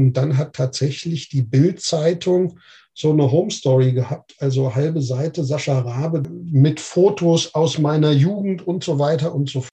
[0.00, 2.58] Und dann hat tatsächlich die Bild-Zeitung
[2.94, 8.66] so eine Home Story gehabt, also halbe Seite Sascha Rabe mit Fotos aus meiner Jugend
[8.66, 9.70] und so weiter und so fort.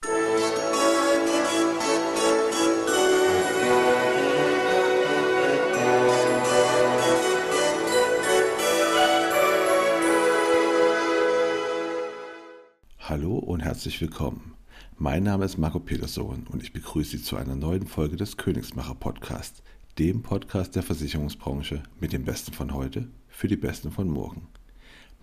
[13.00, 14.55] Hallo und herzlich willkommen.
[14.98, 18.96] Mein Name ist Marco Peterson und ich begrüße Sie zu einer neuen Folge des Königsmacher
[18.96, 19.64] Podcast,
[20.00, 24.48] dem Podcast der Versicherungsbranche mit dem Besten von heute für die Besten von morgen.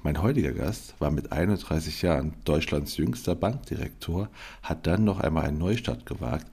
[0.02, 4.28] Mein heutiger Gast war mit 31 Jahren Deutschlands jüngster Bankdirektor,
[4.62, 6.46] hat dann noch einmal einen Neustart gewagt,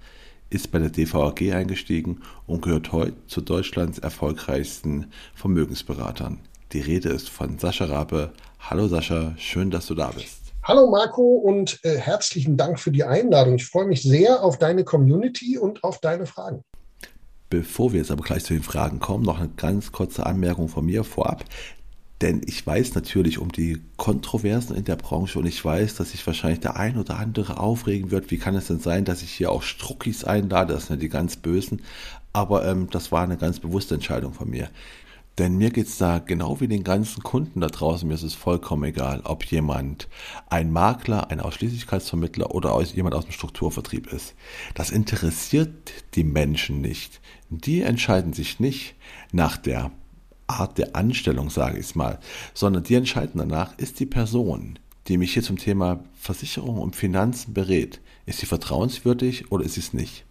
[0.51, 6.37] ist bei der DVAG eingestiegen und gehört heute zu Deutschlands erfolgreichsten Vermögensberatern.
[6.73, 8.33] Die Rede ist von Sascha Rabe.
[8.59, 10.53] Hallo Sascha, schön, dass du da bist.
[10.61, 13.55] Hallo Marco und äh, herzlichen Dank für die Einladung.
[13.55, 16.63] Ich freue mich sehr auf deine Community und auf deine Fragen.
[17.51, 20.85] Bevor wir jetzt aber gleich zu den Fragen kommen, noch eine ganz kurze Anmerkung von
[20.85, 21.43] mir vorab.
[22.21, 26.25] Denn ich weiß natürlich um die Kontroversen in der Branche und ich weiß, dass sich
[26.25, 28.31] wahrscheinlich der ein oder andere aufregen wird.
[28.31, 30.73] Wie kann es denn sein, dass ich hier auch Struckis einlade?
[30.73, 31.81] Das sind die ganz Bösen.
[32.31, 34.69] Aber ähm, das war eine ganz bewusste Entscheidung von mir.
[35.37, 38.35] Denn mir geht es da genau wie den ganzen Kunden da draußen, mir ist es
[38.35, 40.07] vollkommen egal, ob jemand
[40.49, 44.35] ein Makler, ein Ausschließlichkeitsvermittler oder jemand aus dem Strukturvertrieb ist.
[44.73, 47.21] Das interessiert die Menschen nicht.
[47.53, 48.95] Die entscheiden sich nicht
[49.33, 49.91] nach der
[50.47, 52.17] Art der Anstellung, sage ich mal,
[52.53, 57.53] sondern die entscheiden danach, ist die Person, die mich hier zum Thema Versicherung und Finanzen
[57.53, 60.23] berät, ist sie vertrauenswürdig oder ist sie es nicht?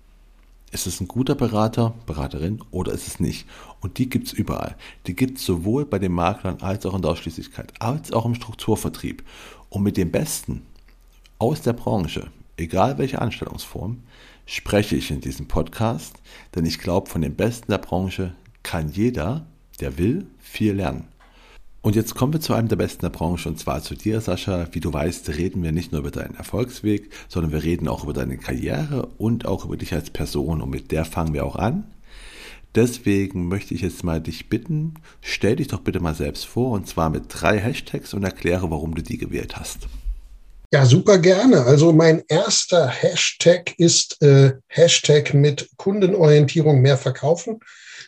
[0.73, 3.47] Ist es ein guter Berater, Beraterin oder ist es nicht?
[3.83, 4.77] Und die gibt es überall.
[5.07, 8.35] Die gibt es sowohl bei den Maklern als auch in der Ausschließlichkeit, als auch im
[8.35, 9.25] Strukturvertrieb.
[9.69, 10.63] Und mit den Besten
[11.39, 14.05] aus der Branche, egal welche Anstellungsform,
[14.51, 16.17] spreche ich in diesem Podcast,
[16.57, 18.35] denn ich glaube, von den Besten der Branche
[18.65, 19.47] kann jeder,
[19.79, 21.05] der will, viel lernen.
[21.83, 24.67] Und jetzt kommen wir zu einem der besten der Branche und zwar zu dir, Sascha.
[24.73, 28.13] Wie du weißt, reden wir nicht nur über deinen Erfolgsweg, sondern wir reden auch über
[28.13, 31.85] deine Karriere und auch über dich als Person und mit der fangen wir auch an.
[32.75, 36.89] Deswegen möchte ich jetzt mal dich bitten, stell dich doch bitte mal selbst vor und
[36.89, 39.87] zwar mit drei Hashtags und erkläre, warum du die gewählt hast.
[40.73, 41.65] Ja, super gerne.
[41.65, 47.59] Also mein erster Hashtag ist äh, Hashtag mit Kundenorientierung mehr verkaufen.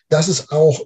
[0.09, 0.81] Das ist auch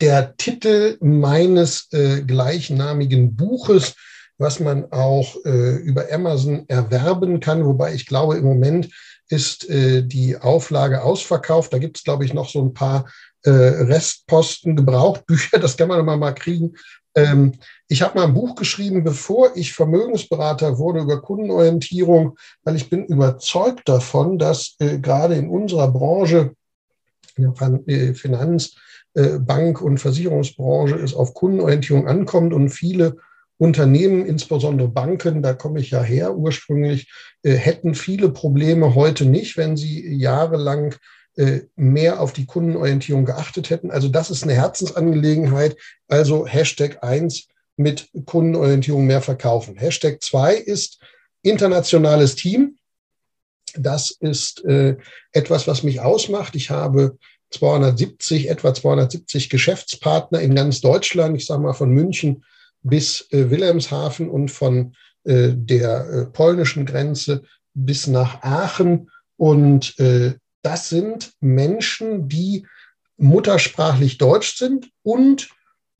[0.00, 3.94] der Titel meines äh, gleichnamigen Buches,
[4.38, 7.64] was man auch äh, über Amazon erwerben kann.
[7.64, 8.90] Wobei ich glaube, im Moment
[9.28, 11.72] ist äh, die Auflage ausverkauft.
[11.72, 13.08] Da gibt es, glaube ich, noch so ein paar
[13.44, 15.58] äh, Restposten, Gebrauchtbücher.
[15.60, 16.74] Das kann man immer mal kriegen.
[17.14, 17.54] Ähm,
[17.88, 23.06] ich habe mal ein Buch geschrieben, bevor ich Vermögensberater wurde über Kundenorientierung, weil ich bin
[23.06, 26.52] überzeugt davon, dass äh, gerade in unserer Branche,
[27.36, 28.76] in der äh, Finanz-
[29.14, 33.16] äh, Bank- und Versicherungsbranche es auf Kundenorientierung ankommt und viele
[33.56, 37.10] Unternehmen, insbesondere Banken, da komme ich ja her ursprünglich,
[37.42, 40.94] äh, hätten viele Probleme heute nicht, wenn sie jahrelang
[41.76, 43.92] mehr auf die Kundenorientierung geachtet hätten.
[43.92, 45.76] Also das ist eine Herzensangelegenheit.
[46.08, 49.76] Also Hashtag 1 mit Kundenorientierung mehr verkaufen.
[49.76, 50.98] Hashtag 2 ist
[51.42, 52.76] internationales Team.
[53.76, 54.96] Das ist äh,
[55.32, 56.56] etwas, was mich ausmacht.
[56.56, 57.16] Ich habe
[57.50, 62.44] 270, etwa 270 Geschäftspartner in ganz Deutschland, ich sage mal von München
[62.82, 64.94] bis äh, Wilhelmshaven und von
[65.24, 67.42] äh, der äh, polnischen Grenze
[67.74, 69.10] bis nach Aachen.
[69.36, 72.66] Und äh, das sind Menschen, die
[73.16, 75.50] muttersprachlich deutsch sind und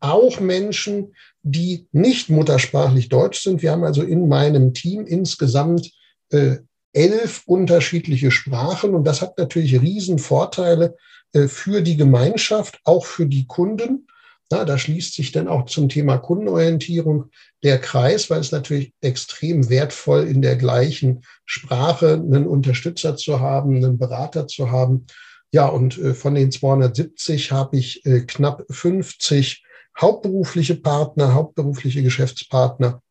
[0.00, 3.62] auch Menschen, die nicht muttersprachlich deutsch sind.
[3.62, 5.91] Wir haben also in meinem Team insgesamt
[6.30, 6.58] äh,
[6.92, 10.97] elf unterschiedliche Sprachen und das hat natürlich riesen Vorteile,
[11.32, 14.06] äh, für die Gemeinschaft, auch für die Kunden.
[14.50, 17.31] Na, da schließt sich dann auch zum Thema Kundenorientierung
[17.62, 23.76] der Kreis, weil es natürlich extrem wertvoll in der gleichen Sprache einen Unterstützer zu haben,
[23.76, 25.06] einen Berater zu haben.
[25.53, 29.65] Ja, und äh, von den 270 habe ich äh, knapp 50
[30.00, 33.03] hauptberufliche Partner, hauptberufliche Geschäftspartner.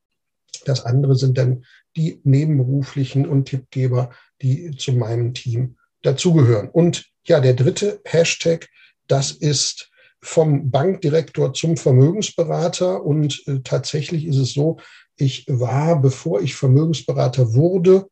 [0.65, 4.09] Das andere sind dann die nebenberuflichen und Tippgeber,
[4.41, 6.69] die zu meinem Team dazugehören.
[6.69, 8.67] Und ja, der dritte Hashtag,
[9.07, 9.89] das ist
[10.27, 13.03] vom Bankdirektor zum Vermögensberater.
[13.03, 14.77] Und äh, tatsächlich ist es so,
[15.15, 18.09] ich war, bevor ich Vermögensberater wurde,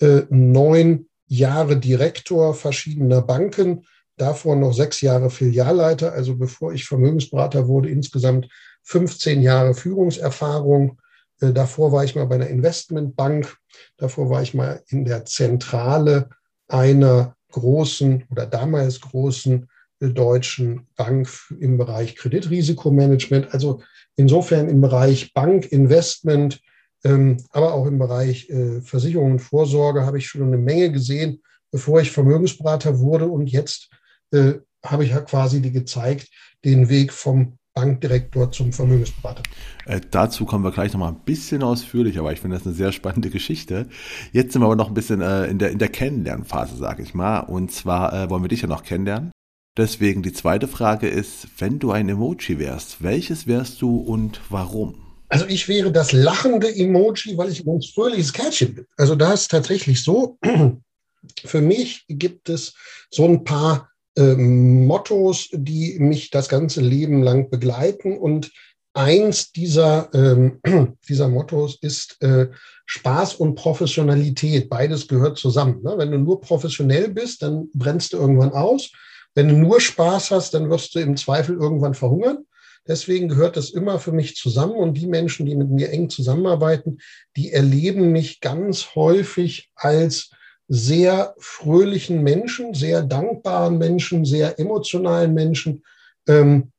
[0.00, 3.84] äh, neun Jahre Direktor verschiedener Banken,
[4.16, 6.12] davor noch sechs Jahre Filialleiter.
[6.12, 8.48] Also bevor ich Vermögensberater wurde, insgesamt
[8.84, 11.00] 15 Jahre Führungserfahrung.
[11.40, 13.56] Äh, davor war ich mal bei einer Investmentbank.
[13.96, 16.30] Davor war ich mal in der Zentrale
[16.68, 19.68] einer großen oder damals großen
[20.00, 21.28] Deutschen Bank
[21.58, 23.52] im Bereich Kreditrisikomanagement.
[23.52, 23.82] Also
[24.16, 26.60] insofern im Bereich Bankinvestment,
[27.04, 31.42] ähm, aber auch im Bereich äh, Versicherung und Vorsorge habe ich schon eine Menge gesehen,
[31.70, 33.26] bevor ich Vermögensberater wurde.
[33.26, 33.90] Und jetzt
[34.32, 34.54] äh,
[34.84, 36.28] habe ich ja quasi die gezeigt,
[36.64, 39.42] den Weg vom Bankdirektor zum Vermögensberater.
[39.84, 42.90] Äh, dazu kommen wir gleich nochmal ein bisschen ausführlicher, aber ich finde das eine sehr
[42.90, 43.86] spannende Geschichte.
[44.32, 47.12] Jetzt sind wir aber noch ein bisschen äh, in, der, in der Kennenlernphase, sage ich
[47.12, 47.40] mal.
[47.40, 49.30] Und zwar äh, wollen wir dich ja noch kennenlernen.
[49.76, 54.94] Deswegen die zweite Frage ist, wenn du ein Emoji wärst, welches wärst du und warum?
[55.28, 58.86] Also ich wäre das lachende Emoji, weil ich ein ganz fröhliches Kärtchen bin.
[58.96, 60.38] Also da ist tatsächlich so,
[61.44, 62.74] für mich gibt es
[63.10, 68.16] so ein paar äh, Mottos, die mich das ganze Leben lang begleiten.
[68.16, 68.52] Und
[68.94, 70.60] eins dieser, ähm,
[71.08, 72.48] dieser Mottos ist äh,
[72.86, 74.70] Spaß und Professionalität.
[74.70, 75.82] Beides gehört zusammen.
[75.82, 75.94] Ne?
[75.98, 78.90] Wenn du nur professionell bist, dann brennst du irgendwann aus.
[79.36, 82.46] Wenn du nur Spaß hast, dann wirst du im Zweifel irgendwann verhungern.
[82.88, 84.76] Deswegen gehört das immer für mich zusammen.
[84.76, 86.98] Und die Menschen, die mit mir eng zusammenarbeiten,
[87.36, 90.30] die erleben mich ganz häufig als
[90.68, 95.84] sehr fröhlichen Menschen, sehr dankbaren Menschen, sehr emotionalen Menschen,
[96.26, 96.72] ähm,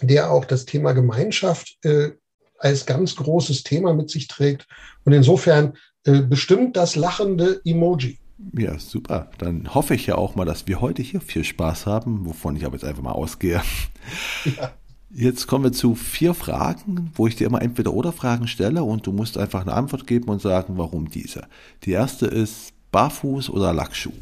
[0.00, 2.12] der auch das Thema Gemeinschaft äh,
[2.58, 4.68] als ganz großes Thema mit sich trägt.
[5.04, 8.20] Und insofern äh, bestimmt das lachende Emoji.
[8.56, 9.30] Ja, super.
[9.38, 12.64] Dann hoffe ich ja auch mal, dass wir heute hier viel Spaß haben, wovon ich
[12.64, 13.62] aber jetzt einfach mal ausgehe.
[14.44, 14.72] Ja.
[15.10, 19.06] Jetzt kommen wir zu vier Fragen, wo ich dir immer entweder oder Fragen stelle und
[19.06, 21.46] du musst einfach eine Antwort geben und sagen, warum diese.
[21.84, 24.12] Die erste ist, Barfuß oder Lackschuh?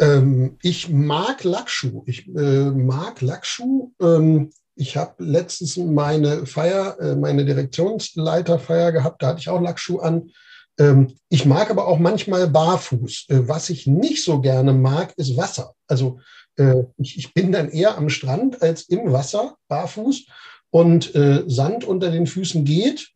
[0.00, 2.02] Ähm, ich mag Lackschuh.
[2.06, 3.92] Ich äh, mag Lackschuh.
[4.00, 9.98] Ähm, ich habe letztens meine Feier, äh, meine Direktionsleiterfeier gehabt, da hatte ich auch Lackschuh
[9.98, 10.30] an.
[10.78, 13.26] Ähm, ich mag aber auch manchmal barfuß.
[13.28, 15.74] Äh, was ich nicht so gerne mag, ist Wasser.
[15.86, 16.20] Also
[16.56, 20.26] äh, ich, bin dann eher am Strand als im Wasser, barfuß.
[20.70, 23.08] Und äh, Sand unter den Füßen geht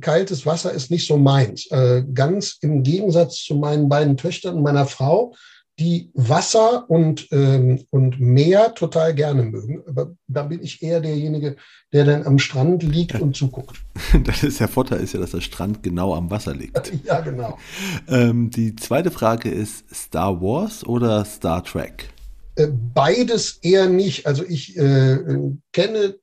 [0.00, 1.68] kaltes Wasser ist nicht so meins.
[2.14, 5.34] Ganz im Gegensatz zu meinen beiden Töchtern und meiner Frau,
[5.78, 9.82] die Wasser und, ähm, und Meer total gerne mögen.
[9.86, 11.56] Aber da bin ich eher derjenige,
[11.92, 13.20] der dann am Strand liegt ja.
[13.20, 13.76] und zuguckt.
[14.24, 16.92] Das ist der Vorteil ist ja, dass der Strand genau am Wasser liegt.
[17.04, 17.58] Ja, genau.
[18.08, 22.10] Ähm, die zweite Frage ist Star Wars oder Star Trek?
[22.56, 24.26] Äh, beides eher nicht.
[24.26, 25.18] Also ich äh,
[25.72, 26.16] kenne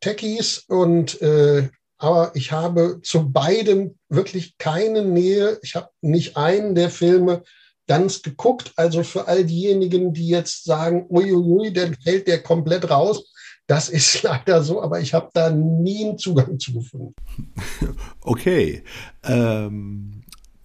[0.00, 1.68] Techies und äh,
[1.98, 5.58] aber ich habe zu beidem wirklich keine Nähe.
[5.62, 7.42] Ich habe nicht einen der Filme
[7.88, 8.72] ganz geguckt.
[8.76, 13.32] Also für all diejenigen, die jetzt sagen, uiuiui, dann fällt der komplett raus.
[13.66, 17.14] Das ist leider so, aber ich habe da nie einen Zugang zu gefunden.
[18.20, 18.84] Okay.
[19.24, 20.22] Ähm,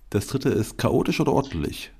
[0.09, 1.91] das dritte ist chaotisch oder ordentlich?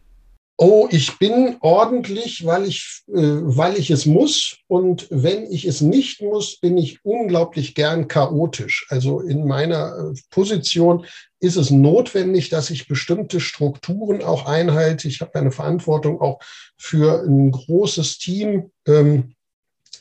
[0.58, 4.58] oh, ich bin ordentlich, weil ich, äh, weil ich es muss.
[4.68, 8.86] Und wenn ich es nicht muss, bin ich unglaublich gern chaotisch.
[8.90, 11.06] Also in meiner äh, Position
[11.44, 15.07] ist es notwendig, dass ich bestimmte Strukturen auch einhalte.
[15.07, 16.40] Ich habe eine Verantwortung auch
[16.78, 18.72] für ein großes Team.
[18.88, 19.36] Ähm,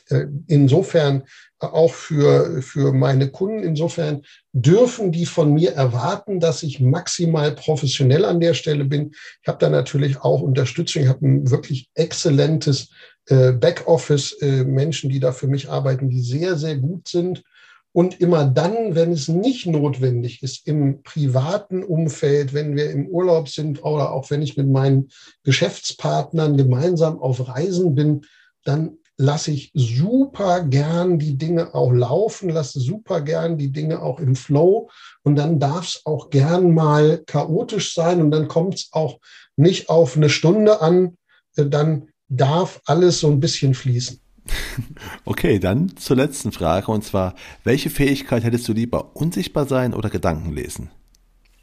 [0.09, 1.23] äh, insofern
[1.59, 3.63] auch für, für meine Kunden.
[3.63, 9.13] Insofern dürfen die von mir erwarten, dass ich maximal professionell an der Stelle bin.
[9.41, 11.03] Ich habe da natürlich auch Unterstützung.
[11.03, 12.89] Ich habe ein wirklich exzellentes
[13.27, 17.43] äh, Backoffice, äh, Menschen, die da für mich arbeiten, die sehr, sehr gut sind.
[17.93, 23.47] Und immer dann, wenn es nicht notwendig ist, im privaten Umfeld, wenn wir im Urlaub
[23.49, 25.09] sind oder auch wenn ich mit meinen
[25.43, 28.25] Geschäftspartnern gemeinsam auf Reisen bin,
[28.65, 34.19] dann lasse ich super gern die Dinge auch laufen, lasse super gern die Dinge auch
[34.19, 34.89] im Flow
[35.21, 39.19] und dann darf es auch gern mal chaotisch sein und dann kommt es auch
[39.55, 41.17] nicht auf eine Stunde an,
[41.55, 44.22] äh, dann darf alles so ein bisschen fließen.
[45.25, 50.09] Okay, dann zur letzten Frage und zwar, welche Fähigkeit hättest du lieber, unsichtbar sein oder
[50.09, 50.89] Gedanken lesen?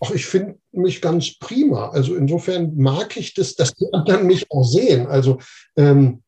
[0.00, 1.90] Ach, ich finde mich ganz prima.
[1.90, 5.06] Also insofern mag ich das, dass die anderen mich auch sehen.
[5.06, 5.38] Also
[5.76, 6.22] ähm,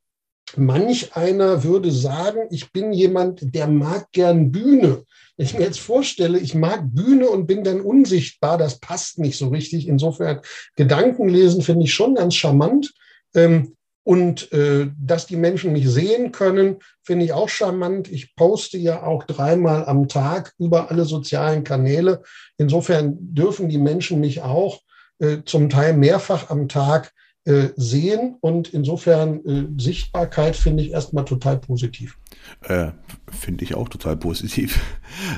[0.56, 5.04] manch einer würde sagen, ich bin jemand, der mag gern Bühne.
[5.36, 9.38] Wenn ich mir jetzt vorstelle, ich mag Bühne und bin dann unsichtbar, das passt nicht
[9.38, 9.88] so richtig.
[9.88, 10.40] Insofern
[10.76, 12.92] Gedanken lesen finde ich schon ganz charmant.
[13.34, 18.10] Ähm, und äh, dass die Menschen mich sehen können, finde ich auch charmant.
[18.10, 22.22] Ich poste ja auch dreimal am Tag über alle sozialen Kanäle.
[22.56, 24.80] Insofern dürfen die Menschen mich auch
[25.18, 27.12] äh, zum Teil mehrfach am Tag
[27.44, 32.16] äh, sehen und insofern äh, Sichtbarkeit finde ich erstmal total positiv.
[32.60, 32.92] Äh,
[33.32, 34.80] finde ich auch total positiv.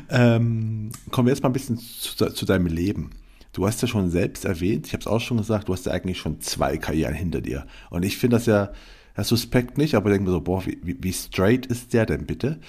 [0.09, 3.11] Ähm, kommen wir jetzt mal ein bisschen zu, zu, deinem Leben.
[3.55, 5.93] Du hast ja schon selbst erwähnt, ich habe es auch schon gesagt, du hast ja
[5.93, 7.67] eigentlich schon zwei Karrieren hinter dir.
[7.91, 8.73] Und ich finde das ja
[9.17, 12.61] Ja, suspekt nicht, aber denke mir so, boah, wie, wie straight ist der denn bitte?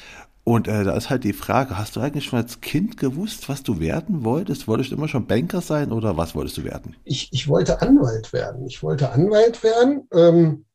[0.45, 3.63] Und äh, da ist halt die Frage, hast du eigentlich schon als Kind gewusst, was
[3.63, 4.67] du werden wolltest?
[4.67, 6.95] Wolltest du immer schon Banker sein oder was wolltest du werden?
[7.03, 8.65] Ich, ich wollte Anwalt werden.
[8.65, 10.07] Ich wollte Anwalt werden.
[10.11, 10.65] Ähm,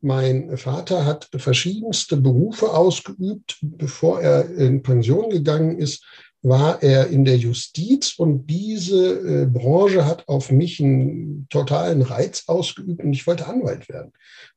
[0.00, 3.58] mein Vater hat verschiedenste Berufe ausgeübt.
[3.62, 6.04] Bevor er in Pension gegangen ist,
[6.48, 12.44] war er in der Justiz und diese äh, Branche hat auf mich einen totalen Reiz
[12.46, 14.12] ausgeübt und ich wollte Anwalt werden.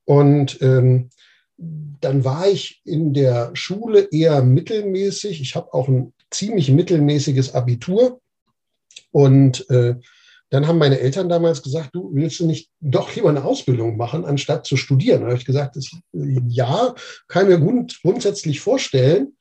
[0.05, 1.10] Und ähm,
[1.58, 5.41] dann war ich in der Schule eher mittelmäßig.
[5.41, 8.22] Ich habe auch ein ziemlich mittelmäßiges Abitur.
[9.12, 9.96] Und äh,
[10.51, 14.25] dann haben meine Eltern damals gesagt, du willst du nicht doch lieber eine Ausbildung machen,
[14.25, 15.22] anstatt zu studieren.
[15.22, 16.93] Da habe ich gesagt, das, ja,
[17.27, 19.36] kann ich mir grund, grundsätzlich vorstellen.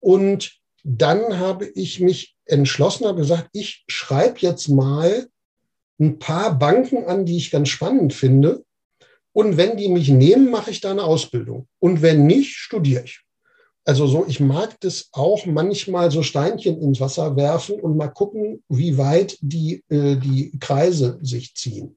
[0.00, 5.28] Und dann habe ich mich entschlossen, habe gesagt, ich schreibe jetzt mal
[6.00, 8.64] ein paar Banken an, die ich ganz spannend finde
[9.32, 11.68] und wenn die mich nehmen, mache ich da eine Ausbildung.
[11.78, 13.20] Und wenn nicht, studiere ich.
[13.84, 18.62] Also so, ich mag das auch manchmal so Steinchen ins Wasser werfen und mal gucken,
[18.68, 21.96] wie weit die, äh, die Kreise sich ziehen.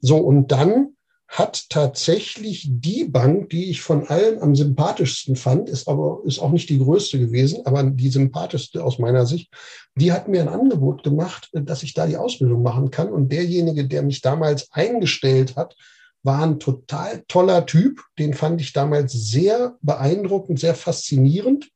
[0.00, 0.96] So, und dann
[1.28, 6.50] hat tatsächlich die Bank, die ich von allen am sympathischsten fand, ist aber ist auch
[6.50, 9.52] nicht die größte gewesen, aber die sympathischste aus meiner Sicht,
[9.94, 13.12] die hat mir ein Angebot gemacht, dass ich da die Ausbildung machen kann.
[13.12, 15.76] Und derjenige, der mich damals eingestellt hat,
[16.22, 18.02] war ein total toller Typ.
[18.18, 21.68] Den fand ich damals sehr beeindruckend, sehr faszinierend.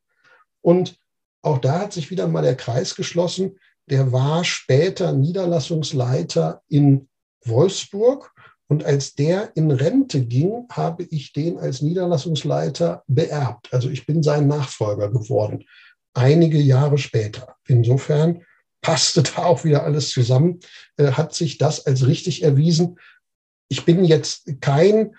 [0.63, 0.97] Und
[1.43, 3.59] auch da hat sich wieder mal der Kreis geschlossen.
[3.91, 7.09] Der war später Niederlassungsleiter in
[7.45, 8.33] Wolfsburg.
[8.69, 13.73] Und als der in Rente ging, habe ich den als Niederlassungsleiter beerbt.
[13.73, 15.65] Also ich bin sein Nachfolger geworden,
[16.15, 17.57] einige Jahre später.
[17.67, 18.45] Insofern
[18.81, 20.61] passte da auch wieder alles zusammen,
[20.97, 22.97] äh, hat sich das als richtig erwiesen
[23.73, 25.17] ich bin jetzt kein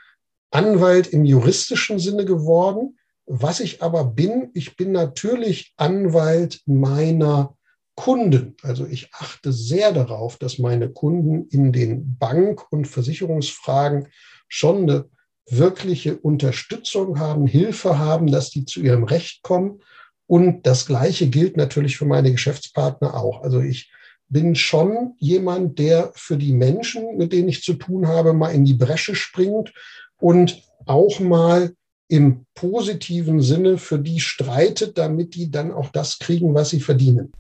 [0.52, 3.00] Anwalt im juristischen Sinne geworden.
[3.26, 7.58] Was ich aber bin, ich bin natürlich Anwalt meiner
[7.96, 8.56] Kunden.
[8.64, 14.08] Also ich achte sehr darauf, dass meine Kunden in den Bank- und Versicherungsfragen
[14.48, 15.06] schon eine
[15.50, 19.82] wirkliche Unterstützung haben, Hilfe haben, dass die zu ihrem Recht kommen.
[20.26, 23.44] Und das Gleiche gilt natürlich für meine Geschäftspartner auch.
[23.44, 23.92] Also ich
[24.30, 28.66] bin schon jemand, der für die Menschen, mit denen ich zu tun habe, mal in
[28.66, 29.74] die Bresche springt
[30.20, 31.74] und auch mal
[32.08, 37.32] im positiven Sinne für die streitet, damit die dann auch das kriegen, was sie verdienen.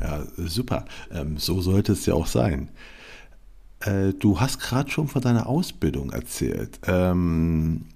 [0.00, 0.84] Ja, super.
[1.12, 2.70] Ähm, so sollte es ja auch sein.
[3.80, 6.80] Äh, du hast gerade schon von deiner Ausbildung erzählt.
[6.86, 7.86] Ähm,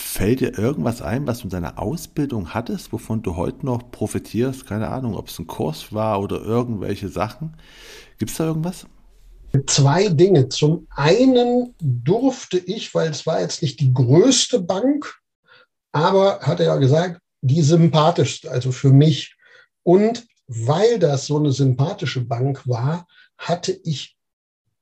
[0.00, 4.64] Fällt dir irgendwas ein, was du in deiner Ausbildung hattest, wovon du heute noch profitierst?
[4.64, 7.56] Keine Ahnung, ob es ein Kurs war oder irgendwelche Sachen.
[8.16, 8.86] Gibt es da irgendwas?
[9.66, 10.48] Zwei Dinge.
[10.50, 15.18] Zum einen durfte ich, weil es war jetzt nicht die größte Bank,
[15.90, 19.36] aber hat er ja gesagt, die sympathischste, also für mich.
[19.82, 23.06] Und weil das so eine sympathische Bank war,
[23.36, 24.16] hatte ich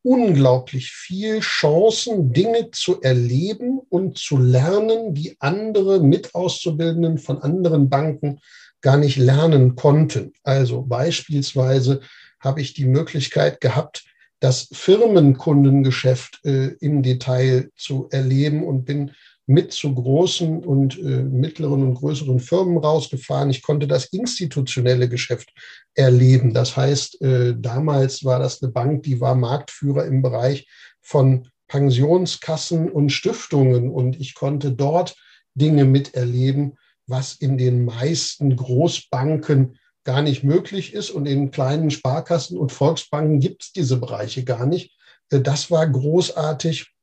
[0.02, 8.40] unglaublich viel Chancen, Dinge zu erleben und zu lernen, die andere Mitauszubildenden von anderen Banken
[8.80, 10.32] gar nicht lernen konnten.
[10.44, 12.00] Also beispielsweise
[12.38, 14.04] habe ich die Möglichkeit gehabt,
[14.38, 19.10] das Firmenkundengeschäft äh, im Detail zu erleben und bin
[19.46, 23.50] mit zu großen und äh, mittleren und größeren Firmen rausgefahren.
[23.50, 25.52] Ich konnte das institutionelle Geschäft
[25.94, 26.52] erleben.
[26.52, 30.68] Das heißt, äh, damals war das eine Bank, die war Marktführer im Bereich
[31.00, 35.16] von Pensionskassen und Stiftungen und ich konnte dort
[35.54, 36.76] Dinge miterleben,
[37.06, 43.40] was in den meisten Großbanken gar nicht möglich ist und in kleinen Sparkassen und Volksbanken
[43.40, 44.96] gibt es diese Bereiche gar nicht.
[45.30, 46.95] Äh, das war großartig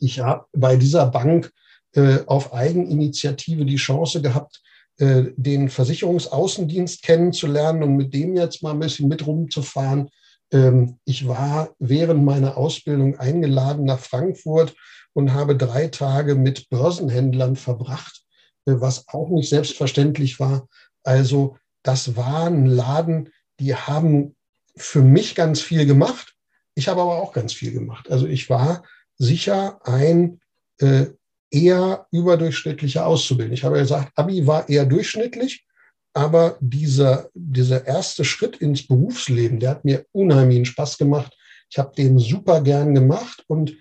[0.00, 1.52] ich habe bei dieser Bank
[1.94, 4.62] äh, auf Eigeninitiative die Chance gehabt,
[4.98, 10.10] äh, den Versicherungsaußendienst kennenzulernen und mit dem jetzt mal ein bisschen mit rumzufahren.
[10.52, 14.74] Ähm, ich war während meiner Ausbildung eingeladen nach Frankfurt
[15.12, 18.22] und habe drei Tage mit Börsenhändlern verbracht,
[18.66, 20.68] äh, was auch nicht selbstverständlich war.
[21.02, 24.34] Also das war ein Laden, die haben
[24.76, 26.34] für mich ganz viel gemacht.
[26.74, 28.10] Ich habe aber auch ganz viel gemacht.
[28.10, 28.82] Also ich war
[29.18, 30.40] sicher ein
[30.78, 31.06] äh,
[31.50, 33.54] eher überdurchschnittlicher Auszubildender.
[33.54, 35.66] Ich habe ja gesagt, Abi war eher durchschnittlich,
[36.12, 41.36] aber dieser, dieser erste Schritt ins Berufsleben, der hat mir unheimlichen Spaß gemacht.
[41.70, 43.44] Ich habe den super gern gemacht.
[43.48, 43.76] Und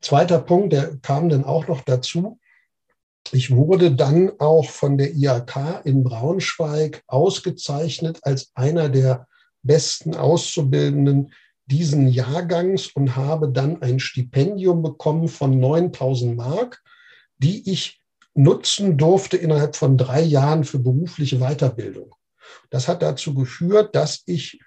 [0.00, 2.38] zweiter Punkt, der kam dann auch noch dazu.
[3.30, 9.26] Ich wurde dann auch von der IAK in Braunschweig ausgezeichnet als einer der
[9.62, 11.32] besten Auszubildenden,
[11.66, 16.82] diesen Jahrgangs und habe dann ein Stipendium bekommen von 9000 Mark,
[17.38, 18.00] die ich
[18.34, 22.14] nutzen durfte innerhalb von drei Jahren für berufliche Weiterbildung.
[22.70, 24.60] Das hat dazu geführt, dass ich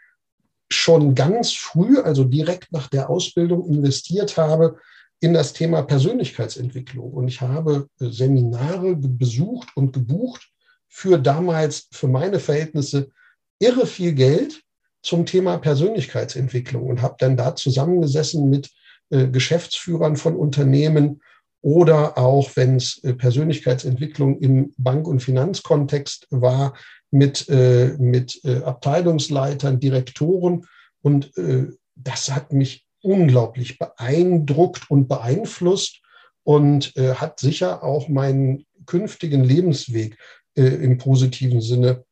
[0.70, 4.80] schon ganz früh, also direkt nach der Ausbildung, investiert habe
[5.20, 7.12] in das Thema Persönlichkeitsentwicklung.
[7.12, 10.50] Und ich habe Seminare besucht und gebucht
[10.88, 13.10] für damals, für meine Verhältnisse,
[13.60, 14.62] irre viel Geld
[15.06, 18.72] zum Thema Persönlichkeitsentwicklung und habe dann da zusammengesessen mit
[19.12, 21.22] äh, Geschäftsführern von Unternehmen
[21.62, 26.74] oder auch, wenn es äh, Persönlichkeitsentwicklung im Bank- und Finanzkontext war,
[27.12, 30.66] mit, äh, mit äh, Abteilungsleitern, Direktoren.
[31.02, 36.02] Und äh, das hat mich unglaublich beeindruckt und beeinflusst
[36.44, 40.18] und äh, hat sicher auch meinen künftigen Lebensweg
[40.58, 42.06] im positiven Sinne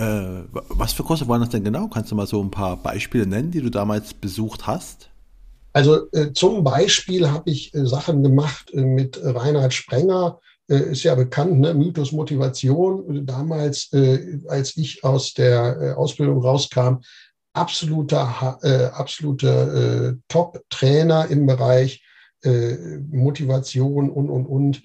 [0.00, 1.88] äh, was für Kurse waren das denn genau?
[1.88, 5.10] Kannst du mal so ein paar Beispiele nennen, die du damals besucht hast?
[5.72, 11.02] Also äh, zum Beispiel habe ich äh, Sachen gemacht äh, mit Reinhard Sprenger, äh, ist
[11.02, 11.74] ja bekannt, ne?
[11.74, 13.26] Mythos Motivation.
[13.26, 17.00] Damals, äh, als ich aus der äh, Ausbildung rauskam,
[17.52, 18.60] absoluter,
[18.94, 22.00] absoluter Top-Trainer im Bereich
[22.44, 24.82] Motivation und, und, und.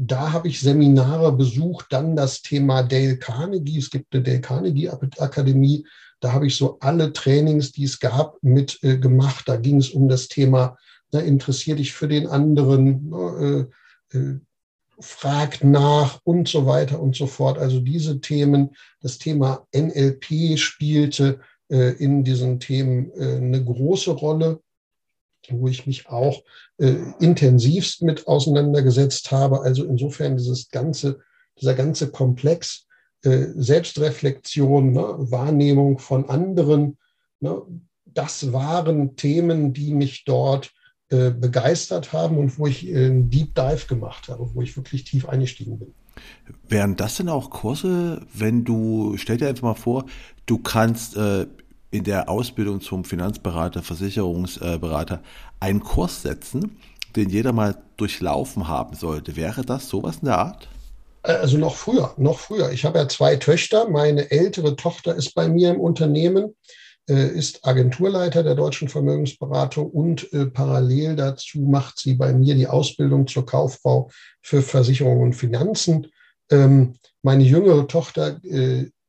[0.00, 3.78] Da habe ich Seminare besucht, dann das Thema Dale Carnegie.
[3.78, 5.84] Es gibt eine Dale Carnegie Akademie,
[6.20, 9.48] da habe ich so alle Trainings, die es gab, mit äh, gemacht.
[9.48, 10.76] Da ging es um das Thema,
[11.12, 13.68] ne, interessier dich für den anderen, ne,
[14.12, 14.40] äh, äh,
[15.00, 17.58] fragt nach und so weiter und so fort.
[17.58, 21.40] Also diese Themen, das Thema NLP spielte
[21.70, 24.60] äh, in diesen Themen äh, eine große Rolle
[25.52, 26.42] wo ich mich auch
[26.78, 29.62] äh, intensivst mit auseinandergesetzt habe.
[29.62, 31.20] Also insofern dieses ganze,
[31.60, 32.86] dieser ganze Komplex
[33.22, 36.98] äh, Selbstreflexion, ne, Wahrnehmung von anderen.
[37.40, 37.62] Ne,
[38.06, 40.72] das waren Themen, die mich dort
[41.10, 45.04] äh, begeistert haben und wo ich äh, einen Deep Dive gemacht habe, wo ich wirklich
[45.04, 45.94] tief eingestiegen bin.
[46.68, 50.04] Wären das denn auch Kurse, wenn du, stell dir einfach mal vor,
[50.46, 51.46] du kannst äh,
[51.90, 55.22] in der Ausbildung zum Finanzberater, Versicherungsberater
[55.60, 56.78] einen Kurs setzen,
[57.16, 59.36] den jeder mal durchlaufen haben sollte.
[59.36, 60.68] Wäre das sowas in der Art?
[61.22, 62.70] Also noch früher, noch früher.
[62.70, 63.88] Ich habe ja zwei Töchter.
[63.88, 66.54] Meine ältere Tochter ist bei mir im Unternehmen,
[67.08, 72.66] äh, ist Agenturleiter der deutschen Vermögensberatung und äh, parallel dazu macht sie bei mir die
[72.66, 74.10] Ausbildung zur Kauffrau
[74.42, 76.06] für Versicherung und Finanzen.
[76.50, 78.40] Ähm, meine jüngere Tochter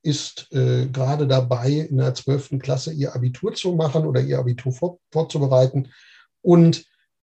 [0.09, 2.59] äh, ist gerade dabei, in der 12.
[2.59, 5.89] Klasse ihr Abitur zu machen oder ihr Abitur vorzubereiten.
[6.41, 6.85] Und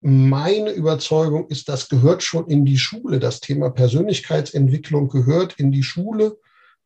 [0.05, 3.21] meine Überzeugung ist, das gehört schon in die Schule.
[3.21, 6.39] Das Thema Persönlichkeitsentwicklung gehört in die Schule,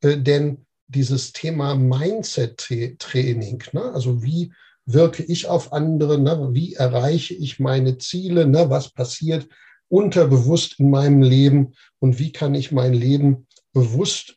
[0.02, 4.52] äh, denn dieses Thema Mindset-Training, ne, also wie
[4.84, 9.48] wirke ich auf andere, ne, wie erreiche ich meine Ziele, ne, was passiert
[9.88, 14.36] unterbewusst in meinem Leben und wie kann ich mein Leben bewusst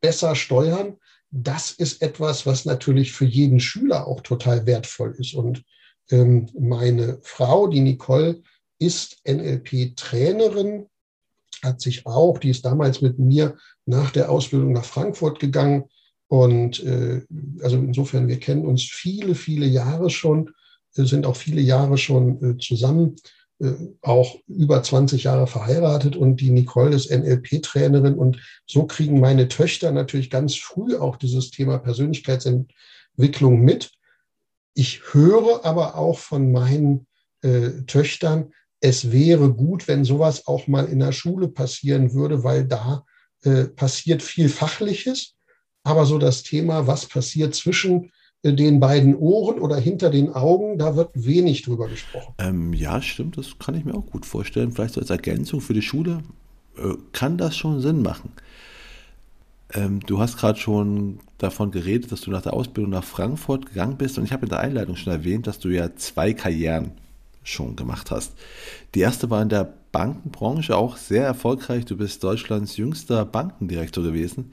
[0.00, 0.96] besser steuern,
[1.30, 5.34] das ist etwas, was natürlich für jeden Schüler auch total wertvoll ist.
[5.34, 5.62] Und
[6.10, 8.42] ähm, meine Frau, die Nicole,
[8.78, 10.86] ist NLP-Trainerin,
[11.62, 15.84] hat sich auch, die ist damals mit mir nach der Ausbildung nach Frankfurt gegangen.
[16.28, 17.22] Und äh,
[17.62, 20.50] also insofern, wir kennen uns viele, viele Jahre schon,
[20.96, 23.16] äh, sind auch viele Jahre schon äh, zusammen,
[24.00, 26.16] auch über 20 Jahre verheiratet.
[26.16, 28.14] Und die Nicole ist NLP-Trainerin.
[28.14, 33.92] Und so kriegen meine Töchter natürlich ganz früh auch dieses Thema Persönlichkeitsentwicklung mit.
[34.74, 37.06] Ich höre aber auch von meinen
[37.42, 42.64] äh, Töchtern, es wäre gut, wenn sowas auch mal in der Schule passieren würde, weil
[42.64, 43.04] da
[43.42, 45.34] äh, passiert viel Fachliches.
[45.82, 48.08] Aber so das Thema, was passiert zwischen äh,
[48.44, 52.34] den beiden Ohren oder hinter den Augen, da wird wenig drüber gesprochen.
[52.38, 54.72] Ähm, ja, stimmt, das kann ich mir auch gut vorstellen.
[54.72, 56.22] Vielleicht so als Ergänzung für die Schule
[56.78, 58.32] äh, kann das schon Sinn machen.
[59.74, 63.98] Ähm, du hast gerade schon davon geredet, dass du nach der Ausbildung nach Frankfurt gegangen
[63.98, 66.92] bist und ich habe in der Einleitung schon erwähnt, dass du ja zwei Karrieren
[67.42, 68.32] schon gemacht hast.
[68.94, 71.84] Die erste war in der Bankenbranche auch sehr erfolgreich.
[71.84, 74.52] Du bist Deutschlands jüngster Bankendirektor gewesen.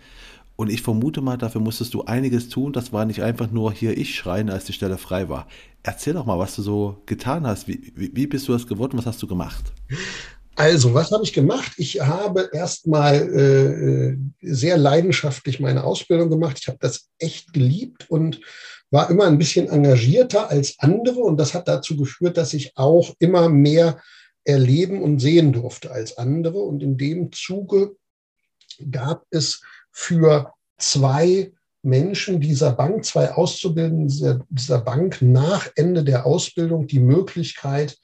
[0.58, 2.74] Und ich vermute mal, dafür musstest du einiges tun.
[2.74, 5.48] Das war nicht einfach nur hier ich schreien, als die Stelle frei war.
[5.84, 7.68] Erzähl doch mal, was du so getan hast.
[7.68, 8.98] Wie, wie, wie bist du das geworden?
[8.98, 9.72] Was hast du gemacht?
[10.56, 11.74] Also, was habe ich gemacht?
[11.78, 16.58] Ich habe erstmal äh, sehr leidenschaftlich meine Ausbildung gemacht.
[16.60, 18.42] Ich habe das echt geliebt und
[18.90, 21.20] war immer ein bisschen engagierter als andere.
[21.20, 24.02] Und das hat dazu geführt, dass ich auch immer mehr
[24.44, 26.58] erleben und sehen durfte als andere.
[26.58, 27.96] Und in dem Zuge
[28.90, 29.62] gab es
[30.00, 37.98] für zwei Menschen dieser Bank, zwei Auszubildenden dieser, Bank nach Ende der Ausbildung die Möglichkeit,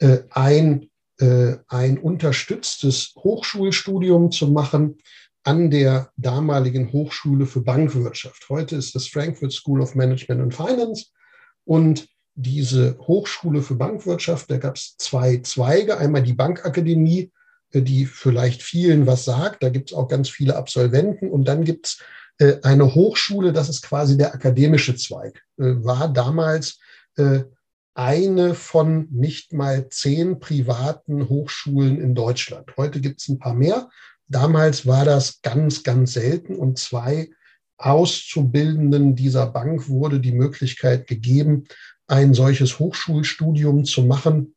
[0.00, 0.90] äh, ein,
[1.20, 4.98] äh, ein unterstütztes Hochschulstudium zu machen
[5.44, 8.48] an der damaligen Hochschule für Bankwirtschaft.
[8.48, 11.06] Heute ist das Frankfurt School of Management and Finance
[11.64, 15.96] und diese Hochschule für Bankwirtschaft, da gab es zwei Zweige.
[15.96, 17.30] Einmal die Bankakademie,
[17.72, 19.62] die vielleicht vielen was sagt.
[19.62, 21.30] Da gibt es auch ganz viele Absolventen.
[21.30, 21.98] Und dann gibt es
[22.38, 26.78] äh, eine Hochschule, das ist quasi der akademische Zweig, äh, war damals
[27.94, 32.74] eine von nicht mal zehn privaten Hochschulen in Deutschland.
[32.78, 33.90] Heute gibt es ein paar mehr.
[34.28, 37.28] Damals war das ganz, ganz selten und zwei
[37.76, 41.64] Auszubildenden dieser Bank wurde die Möglichkeit gegeben,
[42.06, 44.54] ein solches Hochschulstudium zu machen.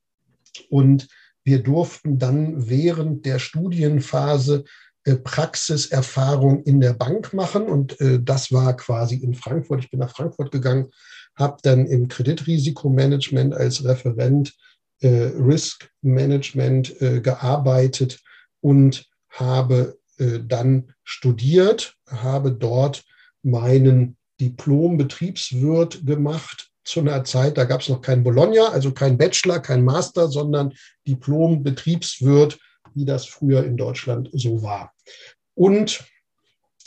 [0.69, 1.07] Und
[1.43, 4.63] wir durften dann während der Studienphase
[5.05, 7.63] äh, Praxiserfahrung in der Bank machen.
[7.63, 9.81] Und äh, das war quasi in Frankfurt.
[9.83, 10.89] Ich bin nach Frankfurt gegangen,
[11.35, 14.53] habe dann im Kreditrisikomanagement als Referent
[15.01, 18.21] äh, Risk Management äh, gearbeitet
[18.61, 19.97] und habe
[20.47, 23.03] dann studiert, habe dort
[23.41, 29.59] meinen Diplom-Betriebswirt gemacht zu einer Zeit, da gab es noch kein Bologna, also kein Bachelor,
[29.59, 30.73] kein Master, sondern
[31.07, 32.59] Diplom-Betriebswirt,
[32.93, 34.93] wie das früher in Deutschland so war.
[35.55, 36.03] Und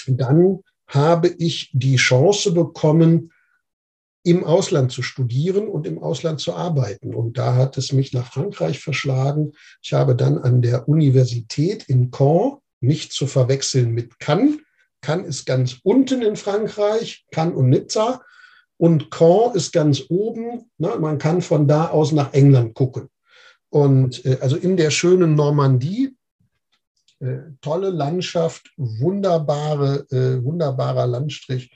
[0.07, 3.33] dann habe ich die Chance bekommen,
[4.23, 7.15] im Ausland zu studieren und im Ausland zu arbeiten.
[7.15, 9.53] Und da hat es mich nach Frankreich verschlagen.
[9.83, 14.59] Ich habe dann an der Universität in Caen, nicht zu verwechseln mit Cannes,
[15.01, 18.23] Cannes ist ganz unten in Frankreich, Cannes und Nizza.
[18.79, 20.71] Und Caen ist ganz oben.
[20.79, 20.97] Ne?
[21.01, 23.09] Man kann von da aus nach England gucken.
[23.71, 26.15] Und äh, also in der schönen Normandie,
[27.21, 31.71] äh, tolle Landschaft, wunderbare, äh, wunderbarer Landstrich.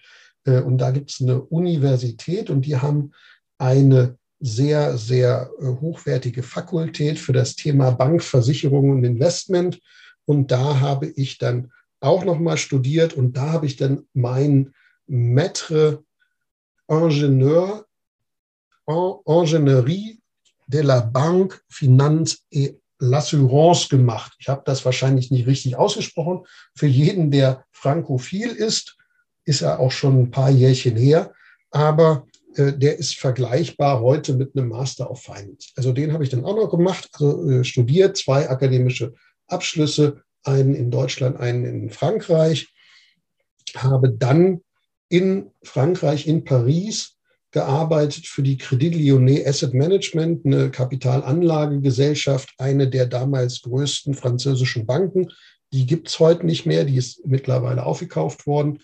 [0.44, 3.12] Äh, und da gibt es eine Universität und die haben
[3.58, 9.80] eine sehr, sehr äh, hochwertige Fakultät für das Thema Bank, Versicherung und Investment.
[10.24, 14.72] Und da habe ich dann auch nochmal studiert und da habe ich dann mein
[15.08, 16.02] Maître
[16.90, 17.86] Ingenieur
[18.86, 20.20] en Ingénierie
[20.66, 24.32] de la Banque, Finance et l'Assurance gemacht.
[24.38, 26.46] Ich habe das wahrscheinlich nicht richtig ausgesprochen.
[26.74, 28.96] Für jeden, der frankophil ist,
[29.44, 31.32] ist er auch schon ein paar Jährchen her,
[31.70, 32.26] aber
[32.56, 35.70] äh, der ist vergleichbar heute mit einem Master of Finance.
[35.76, 39.14] Also den habe ich dann auch noch gemacht, also äh, studiert, zwei akademische
[39.46, 42.72] Abschlüsse einen in Deutschland, einen in Frankreich,
[43.76, 44.62] habe dann
[45.10, 47.16] in Frankreich, in Paris
[47.50, 55.28] gearbeitet für die Credit Lyonnais Asset Management, eine Kapitalanlagegesellschaft, eine der damals größten französischen Banken.
[55.72, 58.80] Die gibt es heute nicht mehr, die ist mittlerweile aufgekauft worden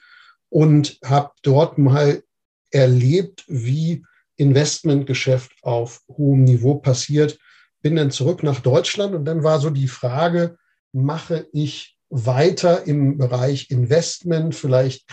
[0.48, 2.22] und habe dort mal
[2.70, 4.04] erlebt, wie
[4.36, 7.38] Investmentgeschäft auf hohem Niveau passiert.
[7.82, 10.58] Bin dann zurück nach Deutschland und dann war so die Frage,
[10.92, 15.06] mache ich weiter im Bereich Investment, vielleicht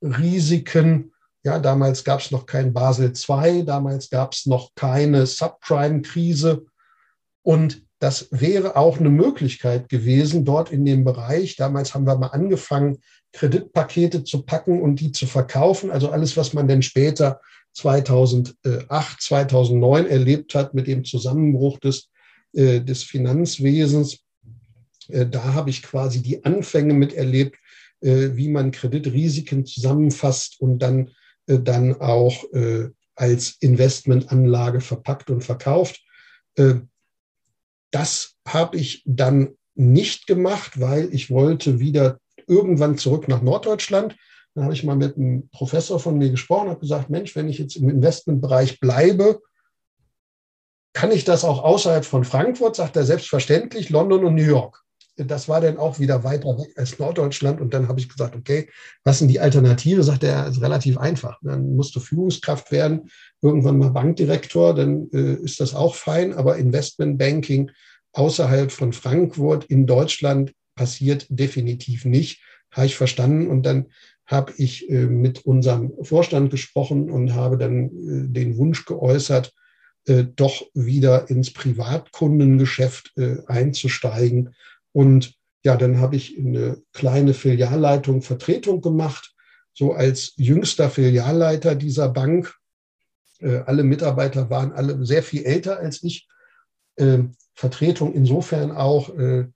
[0.00, 1.12] Kreditrisiken.
[1.44, 6.66] Ja, damals gab es noch kein Basel II, damals gab es noch keine Subprime-Krise.
[7.42, 11.56] Und das wäre auch eine Möglichkeit gewesen, dort in dem Bereich.
[11.56, 12.98] Damals haben wir mal angefangen,
[13.32, 15.90] Kreditpakete zu packen und die zu verkaufen.
[15.90, 17.40] Also alles, was man denn später
[17.74, 22.10] 2008, 2009 erlebt hat mit dem Zusammenbruch des,
[22.54, 24.18] äh, des Finanzwesens.
[25.08, 27.56] Äh, da habe ich quasi die Anfänge miterlebt,
[28.00, 31.10] wie man Kreditrisiken zusammenfasst und dann,
[31.46, 32.44] äh, dann auch
[33.14, 36.02] als Investmentanlage verpackt und verkauft.
[37.90, 44.16] Das habe ich dann nicht gemacht, weil ich wollte wieder irgendwann zurück nach Norddeutschland.
[44.54, 47.58] Dann habe ich mal mit einem Professor von mir gesprochen, habe gesagt, Mensch, wenn ich
[47.58, 49.40] jetzt im Investmentbereich bleibe,
[50.92, 52.76] kann ich das auch außerhalb von Frankfurt?
[52.76, 54.85] Sagt er selbstverständlich, London und New York
[55.16, 57.60] das war dann auch wieder weiter weg als Norddeutschland.
[57.60, 58.68] Und dann habe ich gesagt, okay,
[59.04, 60.02] was sind die Alternative?
[60.02, 61.38] Sagt er, ist relativ einfach.
[61.42, 66.34] Dann musst du Führungskraft werden, irgendwann mal Bankdirektor, dann äh, ist das auch fein.
[66.34, 67.70] Aber Investmentbanking
[68.12, 72.42] außerhalb von Frankfurt in Deutschland passiert definitiv nicht.
[72.70, 73.48] Habe ich verstanden.
[73.48, 73.86] Und dann
[74.26, 79.54] habe ich äh, mit unserem Vorstand gesprochen und habe dann äh, den Wunsch geäußert,
[80.06, 84.54] äh, doch wieder ins Privatkundengeschäft äh, einzusteigen
[84.96, 89.34] und ja, dann habe ich eine kleine Filialleitung Vertretung gemacht,
[89.74, 92.54] so als jüngster Filialleiter dieser Bank.
[93.40, 96.26] Äh, alle Mitarbeiter waren alle sehr viel älter als ich.
[96.94, 99.48] Äh, Vertretung insofern auch, äh,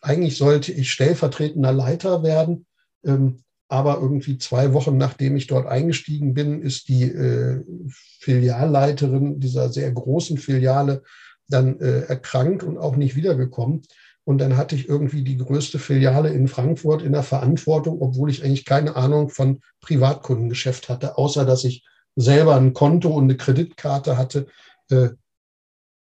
[0.00, 2.64] eigentlich sollte ich stellvertretender Leiter werden.
[3.04, 7.62] Ähm, aber irgendwie zwei Wochen nachdem ich dort eingestiegen bin, ist die äh,
[8.20, 11.02] Filialleiterin dieser sehr großen Filiale
[11.48, 13.82] dann äh, erkrankt und auch nicht wiedergekommen.
[14.24, 18.44] Und dann hatte ich irgendwie die größte Filiale in Frankfurt in der Verantwortung, obwohl ich
[18.44, 21.84] eigentlich keine Ahnung von Privatkundengeschäft hatte, außer dass ich
[22.16, 24.46] selber ein Konto und eine Kreditkarte hatte.
[24.90, 25.10] Äh,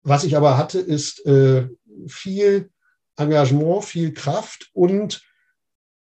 [0.03, 1.69] was ich aber hatte, ist äh,
[2.07, 2.71] viel
[3.17, 5.23] Engagement, viel Kraft und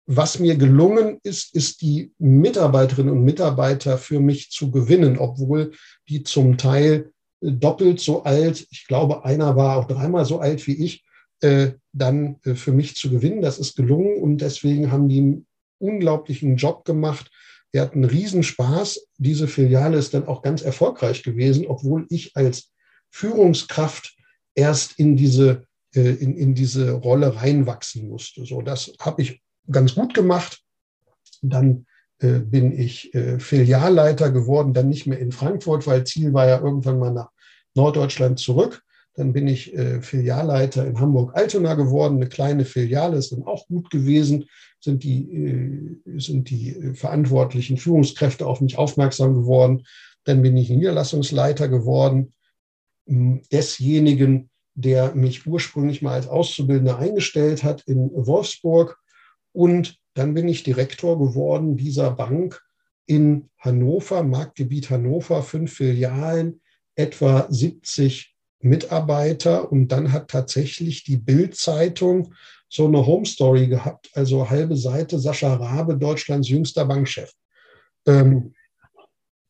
[0.07, 5.73] was mir gelungen ist, ist die Mitarbeiterinnen und Mitarbeiter für mich zu gewinnen, obwohl
[6.09, 7.13] die zum Teil
[7.43, 11.05] doppelt so alt, ich glaube, einer war auch dreimal so alt wie ich,
[11.41, 13.43] äh, dann äh, für mich zu gewinnen.
[13.43, 15.47] Das ist gelungen und deswegen haben die einen
[15.79, 17.31] unglaublichen Job gemacht.
[17.73, 19.09] Wir hatten Riesenspaß.
[19.19, 22.71] Diese Filiale ist dann auch ganz erfolgreich gewesen, obwohl ich als
[23.11, 24.17] Führungskraft
[24.55, 28.47] erst in diese, äh, in, in diese Rolle reinwachsen musste.
[28.47, 30.61] So, das habe ich ganz gut gemacht.
[31.41, 31.87] Dann
[32.29, 36.99] bin ich äh, Filialleiter geworden, dann nicht mehr in Frankfurt, weil Ziel war ja irgendwann
[36.99, 37.31] mal nach
[37.75, 38.83] Norddeutschland zurück.
[39.15, 43.91] Dann bin ich äh, Filialleiter in Hamburg-Altona geworden, eine kleine Filiale, ist dann auch gut
[43.91, 44.47] gewesen,
[44.81, 49.85] sind die, äh, sind die äh, verantwortlichen Führungskräfte auf mich aufmerksam geworden.
[50.25, 52.33] Dann bin ich Niederlassungsleiter geworden,
[53.07, 58.99] desjenigen, der mich ursprünglich mal als Auszubildender eingestellt hat in Wolfsburg.
[59.53, 62.63] Und dann bin ich Direktor geworden dieser Bank
[63.07, 66.61] in Hannover, Marktgebiet Hannover, fünf Filialen,
[66.95, 69.71] etwa 70 Mitarbeiter.
[69.71, 72.35] Und dann hat tatsächlich die Bild-Zeitung
[72.69, 77.33] so eine Home Story gehabt, also halbe Seite Sascha Rabe, Deutschlands jüngster Bankchef.
[78.07, 78.55] Ähm,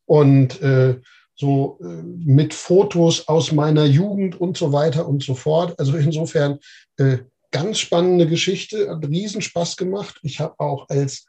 [0.07, 1.01] und äh,
[1.35, 5.79] so äh, mit Fotos aus meiner Jugend und so weiter und so fort.
[5.79, 6.59] Also insofern
[6.99, 7.19] äh,
[7.53, 10.19] ganz spannende Geschichte, hat Riesenspaß gemacht.
[10.23, 11.27] Ich habe auch als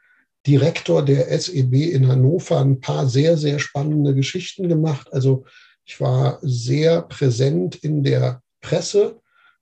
[0.48, 5.08] Direktor der SEB in Hannover ein paar sehr, sehr spannende Geschichten gemacht.
[5.14, 5.46] Also
[5.86, 9.20] ich war sehr präsent in der Presse,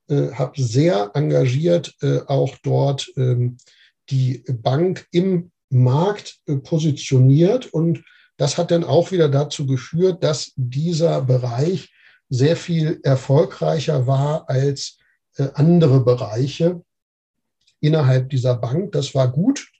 [0.08, 3.58] äh, habe sehr engagiert äh, auch dort ähm,
[4.10, 8.04] die Bank im Markt äh, positioniert und
[8.38, 11.93] das hat dann auch wieder dazu geführt, dass dieser Bereich
[12.30, 14.97] sehr viel erfolgreicher war als
[15.54, 16.84] andere Bereiche
[17.80, 18.91] innerhalb dieser Bank.
[18.91, 19.72] Das war gut.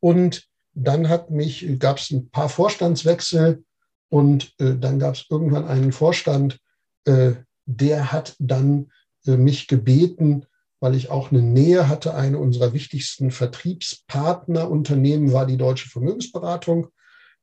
[0.00, 3.62] Und dann hat mich, gab es ein paar Vorstandswechsel
[4.08, 6.58] und äh, dann gab es irgendwann einen Vorstand,
[7.04, 8.90] äh, der hat dann
[9.26, 10.46] äh, mich gebeten,
[10.80, 12.14] weil ich auch eine Nähe hatte.
[12.14, 16.88] Eine unserer wichtigsten Vertriebspartnerunternehmen war die Deutsche Vermögensberatung.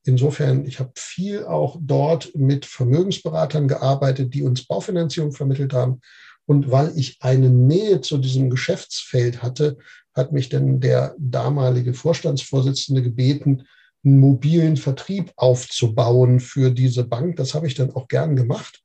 [0.05, 6.01] Insofern, ich habe viel auch dort mit Vermögensberatern gearbeitet, die uns Baufinanzierung vermittelt haben.
[6.45, 9.77] Und weil ich eine Nähe zu diesem Geschäftsfeld hatte,
[10.13, 13.65] hat mich dann der damalige Vorstandsvorsitzende gebeten,
[14.03, 17.37] einen mobilen Vertrieb aufzubauen für diese Bank.
[17.37, 18.83] Das habe ich dann auch gern gemacht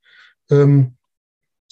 [0.50, 0.96] ähm,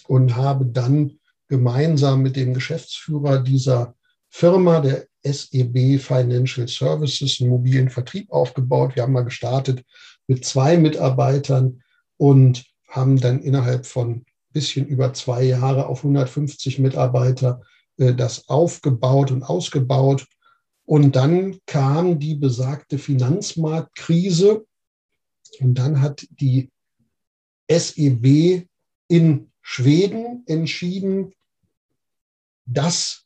[0.09, 1.19] und habe dann
[1.49, 3.95] gemeinsam mit dem Geschäftsführer dieser
[4.29, 8.95] Firma, der SEB Financial Services, einen mobilen Vertrieb aufgebaut.
[8.95, 9.85] Wir haben mal gestartet
[10.27, 11.83] mit zwei Mitarbeitern
[12.17, 14.25] und haben dann innerhalb von
[14.57, 17.61] bisschen über zwei Jahre auf 150 Mitarbeiter
[17.99, 20.27] äh, das aufgebaut und ausgebaut
[20.87, 24.65] und dann kam die besagte Finanzmarktkrise
[25.61, 26.71] und dann hat die
[27.71, 28.67] SEB
[29.09, 31.35] in Schweden entschieden,
[32.65, 33.25] dass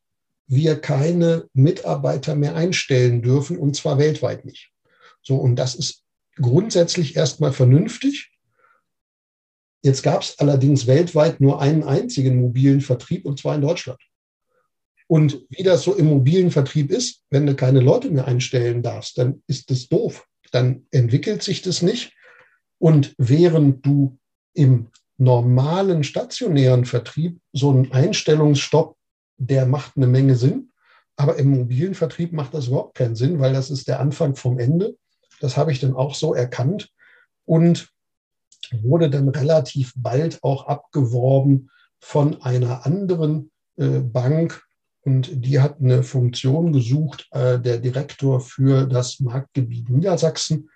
[0.48, 4.72] wir keine Mitarbeiter mehr einstellen dürfen und zwar weltweit nicht.
[5.22, 6.02] So, und das ist
[6.36, 8.29] grundsätzlich erstmal vernünftig.
[9.82, 14.00] Jetzt gab es allerdings weltweit nur einen einzigen mobilen Vertrieb und zwar in Deutschland.
[15.06, 19.18] Und wie das so im mobilen Vertrieb ist, wenn du keine Leute mehr einstellen darfst,
[19.18, 20.26] dann ist das doof.
[20.52, 22.12] Dann entwickelt sich das nicht.
[22.78, 24.18] Und während du
[24.54, 28.96] im normalen stationären Vertrieb so einen Einstellungsstopp,
[29.36, 30.70] der macht eine Menge Sinn.
[31.16, 34.58] Aber im mobilen Vertrieb macht das überhaupt keinen Sinn, weil das ist der Anfang vom
[34.58, 34.96] Ende.
[35.40, 36.88] Das habe ich dann auch so erkannt
[37.46, 37.90] und
[38.82, 44.62] wurde dann relativ bald auch abgeworben von einer anderen äh, Bank,
[45.02, 50.70] und die hat eine Funktion gesucht, äh, der Direktor für das Marktgebiet Niedersachsen.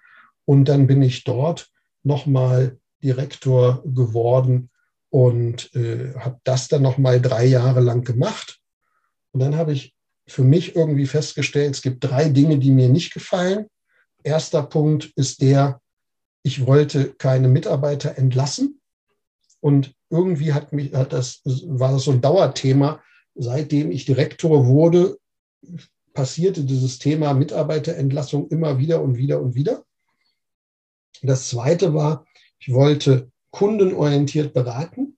[0.47, 1.71] Und dann bin ich dort
[2.03, 4.71] nochmal Direktor geworden
[5.11, 8.61] und äh, habe das dann nochmal drei Jahre lang gemacht.
[9.33, 9.95] Und dann habe ich
[10.27, 13.67] für mich irgendwie festgestellt, es gibt drei Dinge, die mir nicht gefallen.
[14.23, 15.81] Erster Punkt ist der,
[16.45, 18.81] ich wollte keine Mitarbeiter entlassen.
[19.61, 23.01] Und irgendwie hat mich, hat das, war das so ein Dauerthema,
[23.35, 25.19] seitdem ich Direktor wurde,
[26.13, 29.85] passierte dieses Thema Mitarbeiterentlassung immer wieder und wieder und wieder.
[31.23, 32.27] Das zweite war,
[32.59, 35.17] ich wollte kundenorientiert beraten.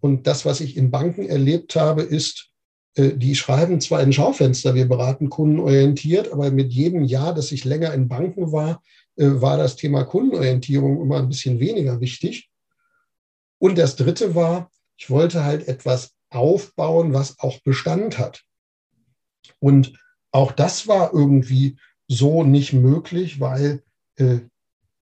[0.00, 2.50] Und das, was ich in Banken erlebt habe, ist,
[2.94, 7.64] äh, die schreiben zwar in Schaufenster, wir beraten kundenorientiert, aber mit jedem Jahr, dass ich
[7.64, 8.80] länger in Banken war,
[9.18, 12.50] war das Thema Kundenorientierung immer ein bisschen weniger wichtig.
[13.58, 18.42] Und das dritte war, ich wollte halt etwas aufbauen, was auch Bestand hat.
[19.60, 19.98] Und
[20.30, 23.82] auch das war irgendwie so nicht möglich, weil
[24.16, 24.40] äh,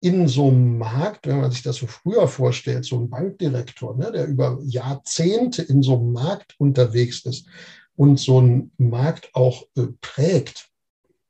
[0.01, 4.11] in so einem Markt, wenn man sich das so früher vorstellt, so ein Bankdirektor, ne,
[4.11, 7.47] der über Jahrzehnte in so einem Markt unterwegs ist
[7.95, 10.69] und so einen Markt auch äh, prägt,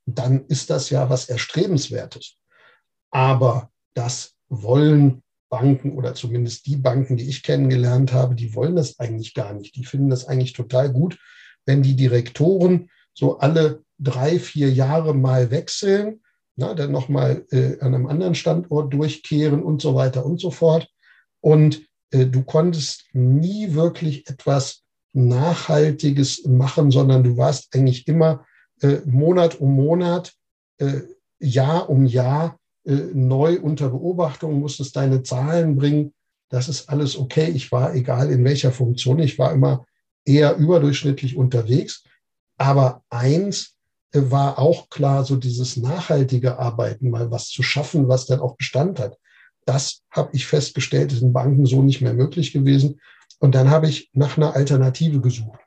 [0.05, 2.37] dann ist das ja was Erstrebenswertes.
[3.15, 8.99] Aber das wollen Banken oder zumindest die Banken, die ich kennengelernt habe, die wollen das
[8.99, 9.78] eigentlich gar nicht.
[9.78, 11.17] Die finden das eigentlich total gut,
[11.65, 16.23] wenn die Direktoren so alle drei, vier Jahre mal wechseln,
[16.58, 20.89] na, dann nochmal äh, an einem anderen Standort durchkehren und so weiter und so fort.
[21.39, 28.45] Und äh, du konntest nie wirklich etwas Nachhaltiges machen, sondern du warst eigentlich immer
[28.82, 30.34] äh, Monat um Monat,
[30.80, 30.99] äh,
[31.39, 36.13] Jahr um Jahr neu unter Beobachtung, musstest deine Zahlen bringen.
[36.49, 37.49] Das ist alles okay.
[37.49, 39.85] Ich war, egal in welcher Funktion, ich war immer
[40.25, 42.03] eher überdurchschnittlich unterwegs.
[42.57, 43.75] Aber eins
[44.11, 48.55] äh, war auch klar, so dieses nachhaltige Arbeiten, mal was zu schaffen, was dann auch
[48.55, 49.17] Bestand hat.
[49.65, 52.99] Das habe ich festgestellt, ist in Banken so nicht mehr möglich gewesen.
[53.39, 55.59] Und dann habe ich nach einer Alternative gesucht.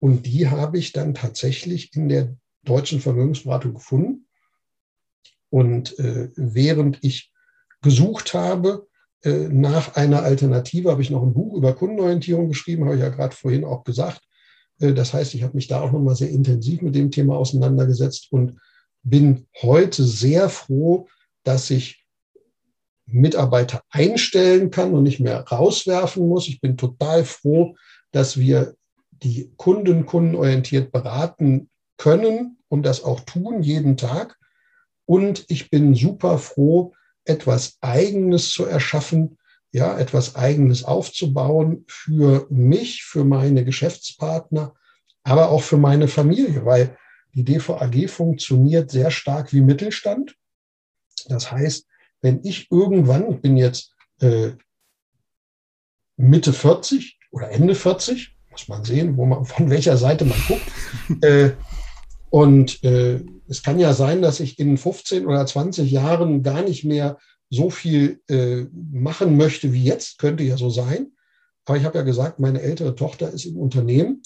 [0.00, 4.26] Und die habe ich dann tatsächlich in der deutschen Vermögensberatung gefunden.
[5.52, 7.30] Und äh, während ich
[7.82, 8.86] gesucht habe
[9.22, 13.10] äh, nach einer Alternative, habe ich noch ein Buch über Kundenorientierung geschrieben, habe ich ja
[13.10, 14.22] gerade vorhin auch gesagt.
[14.80, 18.28] Äh, das heißt, ich habe mich da auch nochmal sehr intensiv mit dem Thema auseinandergesetzt
[18.30, 18.56] und
[19.02, 21.06] bin heute sehr froh,
[21.44, 22.06] dass ich
[23.04, 26.48] Mitarbeiter einstellen kann und nicht mehr rauswerfen muss.
[26.48, 27.76] Ich bin total froh,
[28.10, 28.74] dass wir
[29.10, 34.38] die Kunden kundenorientiert beraten können und das auch tun jeden Tag.
[35.06, 39.38] Und ich bin super froh, etwas Eigenes zu erschaffen,
[39.70, 44.74] ja, etwas Eigenes aufzubauen für mich, für meine Geschäftspartner,
[45.22, 46.96] aber auch für meine Familie, weil
[47.34, 50.36] die DVAG funktioniert sehr stark wie Mittelstand.
[51.26, 51.86] Das heißt,
[52.20, 54.50] wenn ich irgendwann, ich bin jetzt äh,
[56.16, 60.70] Mitte 40 oder Ende 40, muss man sehen, wo man, von welcher Seite man guckt,
[61.24, 61.52] äh,
[62.32, 66.82] und äh, es kann ja sein, dass ich in 15 oder 20 Jahren gar nicht
[66.82, 67.18] mehr
[67.50, 71.12] so viel äh, machen möchte wie jetzt, könnte ja so sein.
[71.66, 74.22] Aber ich habe ja gesagt, meine ältere Tochter ist im Unternehmen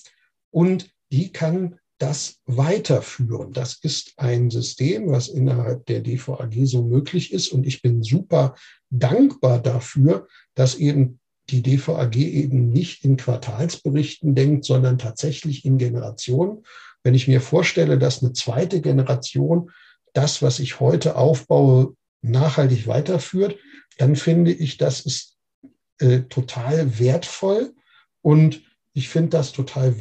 [0.53, 3.53] und die kann das weiterführen.
[3.53, 7.49] Das ist ein System, was innerhalb der DVAG so möglich ist.
[7.49, 8.55] Und ich bin super
[8.89, 11.19] dankbar dafür, dass eben
[11.51, 16.63] die DVAG eben nicht in Quartalsberichten denkt, sondern tatsächlich in Generationen.
[17.07, 19.71] Wenn ich mir vorstelle, dass eine zweite Generation
[20.13, 23.55] das, was ich heute aufbaue, nachhaltig weiterführt,
[23.97, 25.37] dann finde ich, das ist
[26.01, 27.75] äh, total wertvoll
[28.23, 28.61] und
[28.93, 29.95] ich finde das total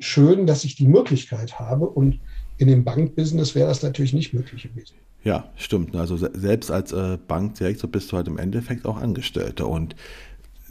[0.00, 2.18] schön, dass ich die Möglichkeit habe und
[2.56, 4.96] in dem Bankbusiness wäre das natürlich nicht möglich gewesen.
[5.22, 5.94] Ja, stimmt.
[5.94, 9.94] Also selbst als äh, Bankdirektor bist du halt im Endeffekt auch Angestellter und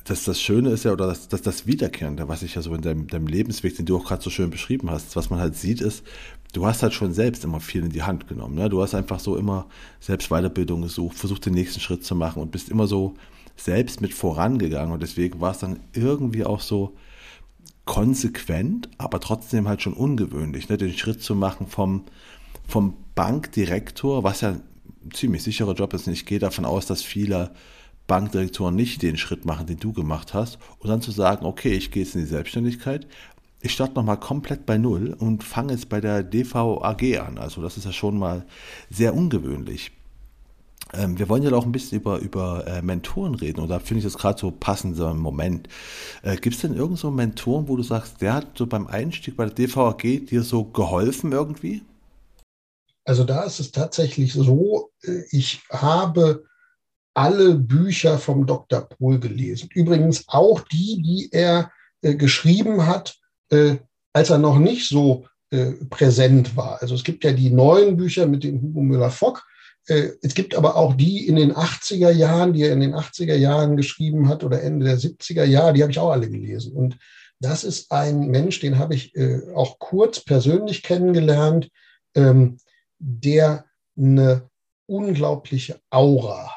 [0.07, 2.81] das, das Schöne ist ja, oder das, das, das Wiederkehrende, was ich ja so in
[2.81, 5.81] deinem, deinem Lebensweg, den du auch gerade so schön beschrieben hast, was man halt sieht,
[5.81, 6.03] ist,
[6.53, 8.55] du hast halt schon selbst immer viel in die Hand genommen.
[8.55, 8.69] Ne?
[8.69, 9.67] Du hast einfach so immer
[9.99, 13.15] selbst Weiterbildung gesucht, versucht den nächsten Schritt zu machen und bist immer so
[13.57, 14.93] selbst mit vorangegangen.
[14.93, 16.95] Und deswegen war es dann irgendwie auch so
[17.85, 20.77] konsequent, aber trotzdem halt schon ungewöhnlich, ne?
[20.77, 22.03] den Schritt zu machen vom,
[22.67, 24.61] vom Bankdirektor, was ja ein
[25.13, 26.07] ziemlich sicherer Job ist.
[26.07, 27.51] Und ich gehe davon aus, dass viele
[28.07, 31.91] Bankdirektoren nicht den Schritt machen, den du gemacht hast, und dann zu sagen, okay, ich
[31.91, 33.07] gehe jetzt in die Selbstständigkeit,
[33.61, 37.37] ich starte nochmal komplett bei Null und fange jetzt bei der DVAG an.
[37.37, 38.45] Also das ist ja schon mal
[38.89, 39.91] sehr ungewöhnlich.
[40.93, 44.05] Ähm, wir wollen ja auch ein bisschen über, über äh, Mentoren reden oder finde ich
[44.05, 45.67] das gerade so passend im Moment.
[46.21, 49.35] Äh, Gibt es denn irgend so Mentoren, wo du sagst, der hat so beim Einstieg
[49.35, 51.83] bei der DVAG dir so geholfen irgendwie?
[53.03, 56.45] Also da ist es tatsächlich so, äh, ich habe
[57.17, 58.81] alle Bücher vom Dr.
[58.81, 59.69] Pohl gelesen.
[59.73, 61.71] Übrigens auch die, die er
[62.03, 63.17] äh, geschrieben hat,
[63.49, 63.77] äh,
[64.13, 66.79] als er noch nicht so äh, präsent war.
[66.79, 69.43] Also es gibt ja die neuen Bücher mit dem Hugo Müller-Fock.
[69.87, 73.35] Äh, es gibt aber auch die in den 80er Jahren, die er in den 80er
[73.35, 76.73] Jahren geschrieben hat oder Ende der 70er Jahre, die habe ich auch alle gelesen.
[76.73, 76.99] Und
[77.39, 81.71] das ist ein Mensch, den habe ich äh, auch kurz persönlich kennengelernt,
[82.13, 82.57] ähm,
[82.99, 83.65] der
[83.97, 84.49] eine
[84.85, 86.56] unglaubliche Aura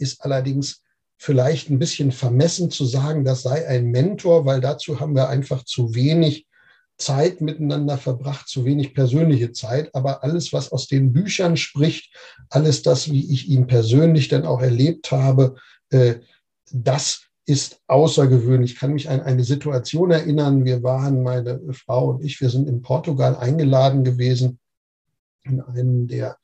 [0.00, 0.82] Ist allerdings
[1.16, 5.64] vielleicht ein bisschen vermessen zu sagen, das sei ein Mentor, weil dazu haben wir einfach
[5.64, 6.46] zu wenig
[6.96, 9.94] Zeit miteinander verbracht, zu wenig persönliche Zeit.
[9.94, 12.14] Aber alles, was aus den Büchern spricht,
[12.48, 15.56] alles das, wie ich ihn persönlich dann auch erlebt habe,
[15.90, 16.16] äh,
[16.72, 18.74] das ist außergewöhnlich.
[18.74, 20.64] Ich kann mich an eine Situation erinnern.
[20.64, 24.58] Wir waren, meine Frau und ich, wir sind in Portugal eingeladen gewesen
[25.42, 26.36] in einem der,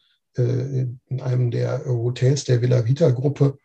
[0.42, 3.58] in einem der Hotels der Villa Vita Gruppe,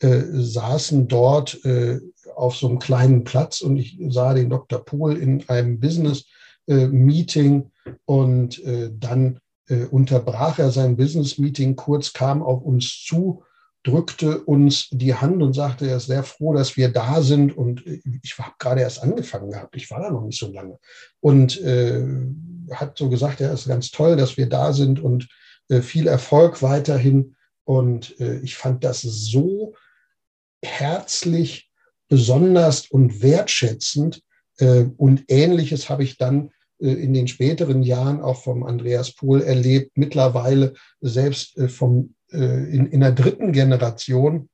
[0.00, 1.58] äh, saßen dort
[2.34, 4.84] auf so einem kleinen Platz und ich sah den Dr.
[4.84, 7.70] Pohl in einem Business-Meeting
[8.04, 8.62] und
[8.98, 9.38] dann
[9.90, 13.42] unterbrach er sein Business-Meeting kurz, kam auf uns zu
[13.84, 17.56] drückte uns die Hand und sagte, er ist sehr froh, dass wir da sind.
[17.56, 19.76] Und ich habe gerade erst angefangen gehabt.
[19.76, 20.78] Ich war da noch nicht so lange.
[21.20, 22.04] Und äh,
[22.72, 25.28] hat so gesagt, er ist ganz toll, dass wir da sind und äh,
[25.80, 27.36] viel Erfolg weiterhin.
[27.64, 29.74] Und äh, ich fand das so
[30.62, 31.70] herzlich,
[32.08, 34.22] besonders und wertschätzend.
[34.58, 39.40] Äh, und ähnliches habe ich dann äh, in den späteren Jahren auch vom Andreas Pohl
[39.40, 44.48] erlebt, mittlerweile selbst äh, vom äh, in, in der dritten Generation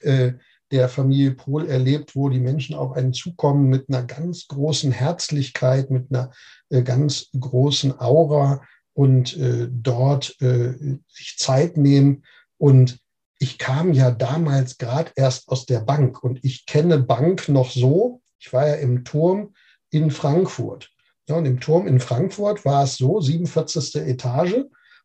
[0.00, 0.32] äh,
[0.70, 5.90] der Familie Pohl erlebt, wo die Menschen auf einen zukommen mit einer ganz großen Herzlichkeit,
[5.90, 6.32] mit einer
[6.70, 8.62] äh, ganz großen Aura
[8.96, 9.38] und
[9.70, 12.24] dort sich Zeit nehmen.
[12.56, 12.98] Und
[13.38, 18.22] ich kam ja damals gerade erst aus der Bank und ich kenne Bank noch so.
[18.38, 19.54] Ich war ja im Turm
[19.90, 20.90] in Frankfurt.
[21.28, 23.96] Ja, und im Turm in Frankfurt war es so, 47.
[23.96, 24.64] Etage,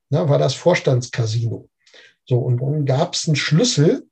[0.09, 1.67] ja, war das Vorstandscasino.
[2.25, 4.07] So, und dann gab es einen Schlüssel.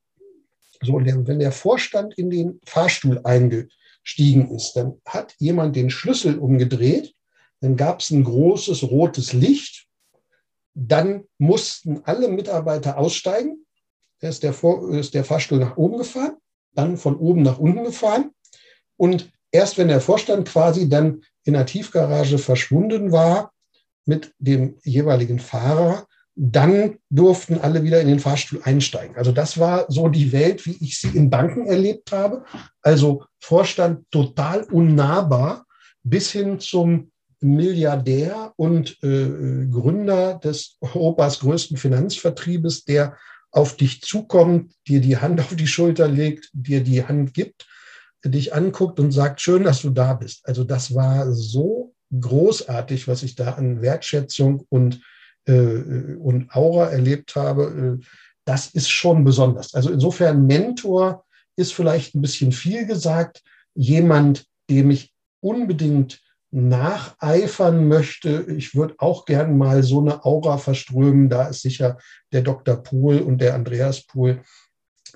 [0.81, 6.37] So, und wenn der Vorstand in den Fahrstuhl eingestiegen ist, dann hat jemand den Schlüssel
[6.37, 7.13] umgedreht,
[7.61, 9.87] dann gab es ein großes rotes Licht,
[10.73, 13.65] dann mussten alle Mitarbeiter aussteigen,
[14.19, 16.37] da ist der, Vor ist der Fahrstuhl nach oben gefahren,
[16.73, 18.31] dann von oben nach unten gefahren
[18.97, 23.53] und erst wenn der Vorstand quasi dann in der Tiefgarage verschwunden war
[24.05, 29.17] mit dem jeweiligen Fahrer, dann durften alle wieder in den Fahrstuhl einsteigen.
[29.17, 32.45] Also das war so die Welt, wie ich sie in Banken erlebt habe.
[32.81, 35.65] Also Vorstand total unnahbar
[36.03, 37.11] bis hin zum
[37.41, 43.17] Milliardär und äh, Gründer des Europas größten Finanzvertriebes, der
[43.51, 47.67] auf dich zukommt, dir die Hand auf die Schulter legt, dir die Hand gibt,
[48.23, 50.47] dich anguckt und sagt, schön, dass du da bist.
[50.47, 55.01] Also das war so großartig, was ich da an Wertschätzung und
[55.45, 57.99] äh, und Aura erlebt habe,
[58.45, 59.73] das ist schon besonders.
[59.73, 61.25] Also insofern Mentor
[61.55, 63.43] ist vielleicht ein bisschen viel gesagt.
[63.75, 66.21] Jemand, dem ich unbedingt
[66.51, 68.45] nacheifern möchte.
[68.49, 71.29] Ich würde auch gern mal so eine Aura verströmen.
[71.29, 71.97] Da ist sicher
[72.31, 72.77] der Dr.
[72.77, 74.41] Pohl und der Andreas Pohl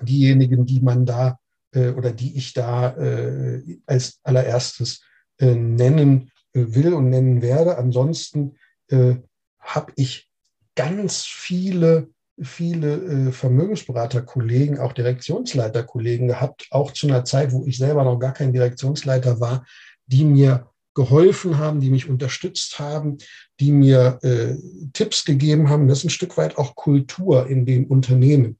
[0.00, 1.38] diejenigen, die man da
[1.72, 5.02] äh, oder die ich da äh, als allererstes
[5.38, 7.78] äh, nennen will und nennen werde.
[7.78, 8.56] Ansonsten
[8.88, 9.16] äh,
[9.58, 10.30] habe ich
[10.76, 12.08] ganz viele,
[12.40, 18.32] viele äh, Vermögensberaterkollegen, auch Direktionsleiterkollegen gehabt, auch zu einer Zeit, wo ich selber noch gar
[18.32, 19.66] kein Direktionsleiter war,
[20.06, 23.18] die mir geholfen haben, die mich unterstützt haben,
[23.60, 24.54] die mir äh,
[24.92, 25.88] Tipps gegeben haben.
[25.88, 28.58] Das ist ein Stück weit auch Kultur in dem Unternehmen,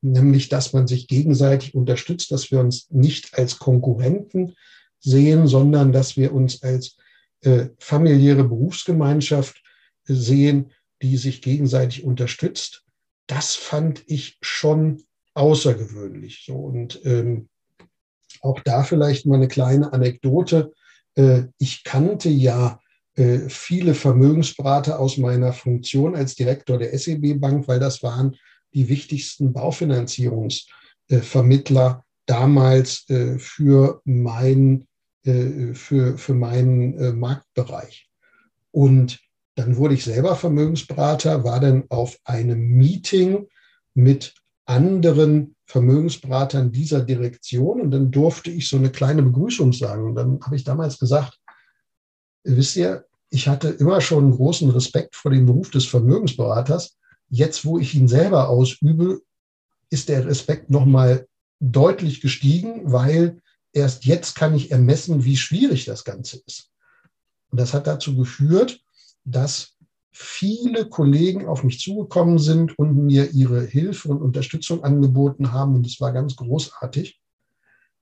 [0.00, 4.54] nämlich dass man sich gegenseitig unterstützt, dass wir uns nicht als Konkurrenten
[5.00, 6.96] sehen, sondern dass wir uns als
[7.42, 9.62] äh, familiäre Berufsgemeinschaft
[10.04, 12.84] sehen, die sich gegenseitig unterstützt.
[13.26, 15.02] Das fand ich schon
[15.34, 16.44] außergewöhnlich.
[16.46, 17.48] So, und ähm,
[18.42, 20.72] auch da vielleicht mal eine kleine Anekdote.
[21.20, 22.80] Äh, ich kannte ja
[23.14, 28.34] äh, viele Vermögensberater aus meiner Funktion als Direktor der SEB Bank, weil das waren
[28.72, 34.86] die wichtigsten Baufinanzierungsvermittler damals äh, für, mein,
[35.22, 38.08] für, für meinen Marktbereich.
[38.70, 39.20] Und
[39.54, 43.46] dann wurde ich selber Vermögensberater, war dann auf einem Meeting
[43.92, 44.32] mit
[44.66, 50.04] anderen Vermögensberatern dieser Direktion und dann durfte ich so eine kleine Begrüßung sagen.
[50.04, 51.38] Und dann habe ich damals gesagt,
[52.44, 56.96] wisst ihr, ich hatte immer schon großen Respekt vor dem Beruf des Vermögensberaters.
[57.28, 59.22] Jetzt, wo ich ihn selber ausübe,
[59.90, 61.26] ist der Respekt nochmal
[61.60, 63.40] deutlich gestiegen, weil
[63.72, 66.70] erst jetzt kann ich ermessen, wie schwierig das Ganze ist.
[67.50, 68.80] Und das hat dazu geführt,
[69.24, 69.76] dass
[70.12, 75.74] viele Kollegen auf mich zugekommen sind und mir ihre Hilfe und Unterstützung angeboten haben.
[75.76, 77.20] Und es war ganz großartig.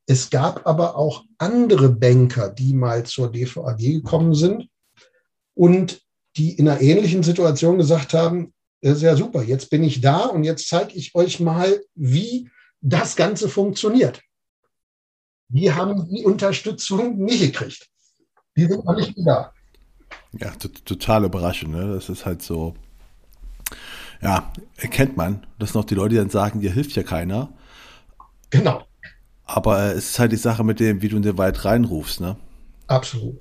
[0.07, 4.69] Es gab aber auch andere Banker, die mal zur DVAG gekommen sind
[5.55, 6.01] und
[6.37, 10.27] die in einer ähnlichen Situation gesagt haben, das ist ja super, jetzt bin ich da
[10.27, 12.49] und jetzt zeige ich euch mal, wie
[12.81, 14.23] das Ganze funktioniert.
[15.49, 17.89] Die haben die Unterstützung nicht gekriegt.
[18.57, 19.53] Die sind noch nicht da.
[20.33, 21.73] Ja, total überraschend.
[21.73, 21.93] Ne?
[21.95, 22.75] Das ist halt so,
[24.21, 27.49] ja, erkennt man, dass noch die Leute dann sagen, dir hilft ja keiner.
[28.51, 28.85] Genau.
[29.45, 32.37] Aber es ist halt die Sache mit dem, wie du in den Wald reinrufst, ne?
[32.87, 33.41] Absolut.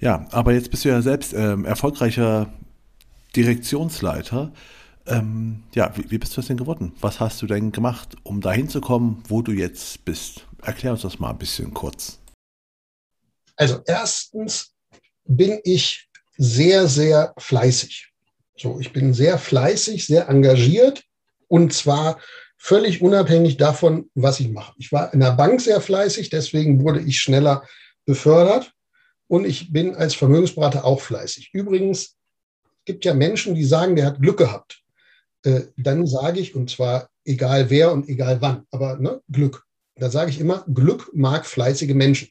[0.00, 2.52] Ja, aber jetzt bist du ja selbst ähm, erfolgreicher
[3.34, 4.52] Direktionsleiter.
[5.06, 6.92] Ähm, ja, wie, wie, bist du das denn geworden?
[7.00, 10.46] Was hast du denn gemacht, um dahin zu kommen, wo du jetzt bist?
[10.62, 12.18] Erklär uns das mal ein bisschen kurz.
[13.56, 14.72] Also erstens
[15.28, 18.08] bin ich sehr, sehr fleißig.
[18.56, 21.04] So, ich bin sehr fleißig, sehr engagiert
[21.46, 22.18] und zwar
[22.56, 24.74] völlig unabhängig davon, was ich mache.
[24.78, 27.62] Ich war in der Bank sehr fleißig, deswegen wurde ich schneller
[28.04, 28.72] befördert
[29.28, 31.50] und ich bin als Vermögensberater auch fleißig.
[31.52, 32.16] Übrigens
[32.84, 34.82] gibt ja Menschen, die sagen, der hat Glück gehabt.
[35.44, 39.64] Äh, dann sage ich, und zwar egal wer und egal wann, aber ne, Glück.
[39.94, 42.28] Da sage ich immer, Glück mag fleißige Menschen.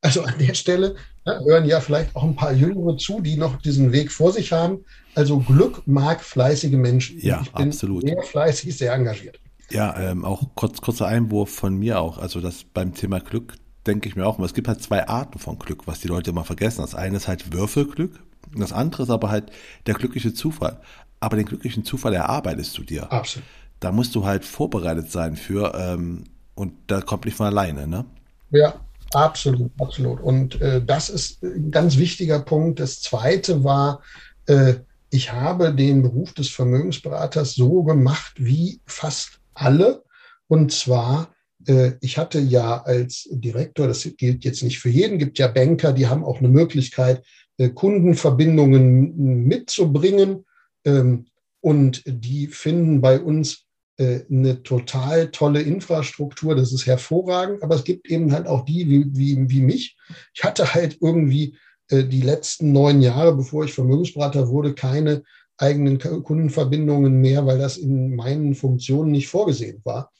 [0.00, 3.60] Also an der Stelle ja, hören ja vielleicht auch ein paar Jüngere zu, die noch
[3.60, 4.84] diesen Weg vor sich haben.
[5.14, 7.18] Also Glück mag fleißige Menschen.
[7.20, 8.02] Ja, ich bin absolut.
[8.02, 9.38] Sehr fleißig, sehr engagiert.
[9.70, 12.18] Ja, ähm, auch kurz, kurzer Einwurf von mir auch.
[12.18, 13.54] Also das beim Thema Glück
[13.86, 16.30] denke ich mir auch immer, es gibt halt zwei Arten von Glück, was die Leute
[16.30, 16.80] immer vergessen.
[16.80, 18.22] Das eine ist halt Würfelglück,
[18.56, 19.50] das andere ist aber halt
[19.86, 20.80] der glückliche Zufall.
[21.20, 23.10] Aber den glücklichen Zufall erarbeitest du dir.
[23.10, 23.46] Absolut.
[23.80, 28.04] Da musst du halt vorbereitet sein für, ähm, und da kommt nicht von alleine, ne?
[28.50, 28.74] Ja,
[29.14, 30.20] Absolut, absolut.
[30.20, 32.80] Und äh, das ist ein ganz wichtiger Punkt.
[32.80, 34.02] Das zweite war,
[34.46, 34.74] äh,
[35.10, 40.02] ich habe den Beruf des Vermögensberaters so gemacht wie fast alle.
[40.48, 41.32] Und zwar,
[41.68, 45.92] äh, ich hatte ja als Direktor, das gilt jetzt nicht für jeden, gibt ja Banker,
[45.92, 47.24] die haben auch eine Möglichkeit,
[47.58, 50.44] äh, Kundenverbindungen mitzubringen.
[50.84, 51.26] Ähm,
[51.60, 53.63] und die finden bei uns
[53.98, 59.06] eine total tolle Infrastruktur, das ist hervorragend, aber es gibt eben halt auch die wie,
[59.16, 59.96] wie, wie mich.
[60.34, 61.56] Ich hatte halt irgendwie
[61.88, 65.22] äh, die letzten neun Jahre, bevor ich Vermögensberater wurde, keine
[65.56, 70.10] eigenen Kundenverbindungen mehr, weil das in meinen Funktionen nicht vorgesehen war.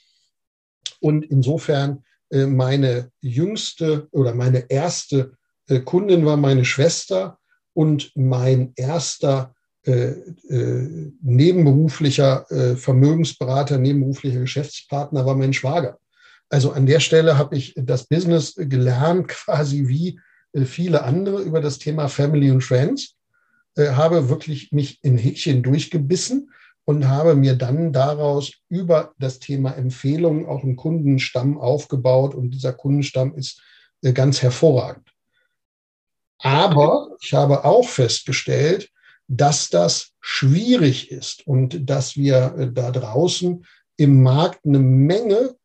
[1.00, 5.32] Und insofern äh, meine jüngste oder meine erste
[5.86, 7.38] Kundin war meine Schwester
[7.72, 9.53] und mein erster äh, äh,
[9.86, 15.98] nebenberuflicher äh, Vermögensberater, nebenberuflicher Geschäftspartner war mein Schwager.
[16.48, 20.20] Also an der Stelle habe ich das Business gelernt, quasi wie
[20.52, 23.16] äh, viele andere über das Thema Family und Friends,
[23.76, 26.50] äh, habe wirklich mich in Häkchen durchgebissen
[26.84, 32.72] und habe mir dann daraus über das Thema Empfehlungen auch einen Kundenstamm aufgebaut und dieser
[32.72, 33.62] Kundenstamm ist
[34.02, 35.08] äh, ganz hervorragend.
[36.38, 38.90] Aber ich habe auch festgestellt,
[39.28, 43.64] dass das schwierig ist und dass wir äh, da draußen
[43.96, 45.56] im Markt eine Menge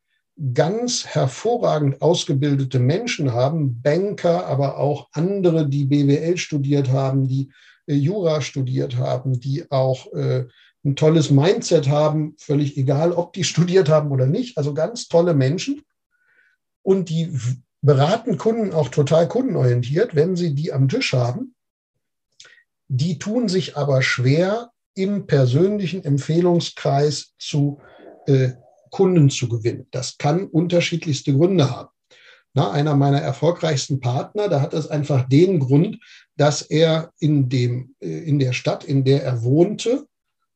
[0.54, 7.52] ganz hervorragend ausgebildete Menschen haben, Banker, aber auch andere, die BWL studiert haben, die
[7.88, 10.46] äh, Jura studiert haben, die auch äh,
[10.86, 14.58] ein tolles Mindset haben, völlig egal, ob die studiert haben oder nicht.
[14.58, 15.82] Also ganz tolle Menschen.
[16.82, 17.38] Und die
[17.82, 21.56] beraten Kunden auch total kundenorientiert, wenn sie die am Tisch haben.
[22.90, 27.80] Die tun sich aber schwer, im persönlichen Empfehlungskreis zu
[28.26, 28.50] äh,
[28.90, 29.88] Kunden zu gewinnen.
[29.92, 31.90] Das kann unterschiedlichste Gründe haben.
[32.54, 36.00] Na, einer meiner erfolgreichsten Partner, da hat es einfach den Grund,
[36.36, 40.08] dass er in, dem, äh, in der Stadt, in der er wohnte,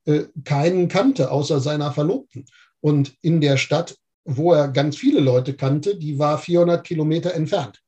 [0.05, 2.45] äh, keinen kannte, außer seiner Verlobten.
[2.81, 7.82] Und in der Stadt, wo er ganz viele Leute kannte, die war 400 Kilometer entfernt.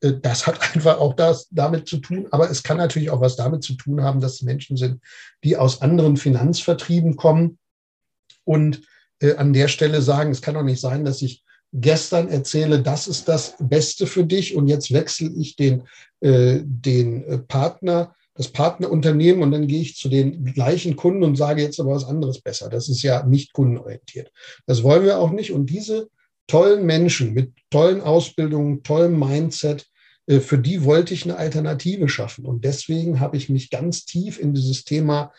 [0.00, 3.36] Äh, das hat einfach auch das damit zu tun, aber es kann natürlich auch was
[3.36, 5.00] damit zu tun haben, dass es Menschen sind,
[5.44, 7.58] die aus anderen Finanzvertrieben kommen
[8.44, 8.82] und
[9.20, 13.08] äh, an der Stelle sagen, es kann doch nicht sein, dass ich gestern erzähle, das
[13.08, 15.82] ist das Beste für dich und jetzt wechsle ich den,
[16.20, 21.36] äh, den äh, Partner, das Partnerunternehmen und dann gehe ich zu den gleichen Kunden und
[21.36, 22.70] sage jetzt aber was anderes besser.
[22.70, 24.30] Das ist ja nicht kundenorientiert.
[24.66, 26.08] Das wollen wir auch nicht und diese
[26.46, 29.87] tollen Menschen mit tollen Ausbildungen, tollem Mindset,
[30.28, 32.44] für die wollte ich eine Alternative schaffen.
[32.44, 35.32] Und deswegen habe ich mich ganz tief in dieses Thema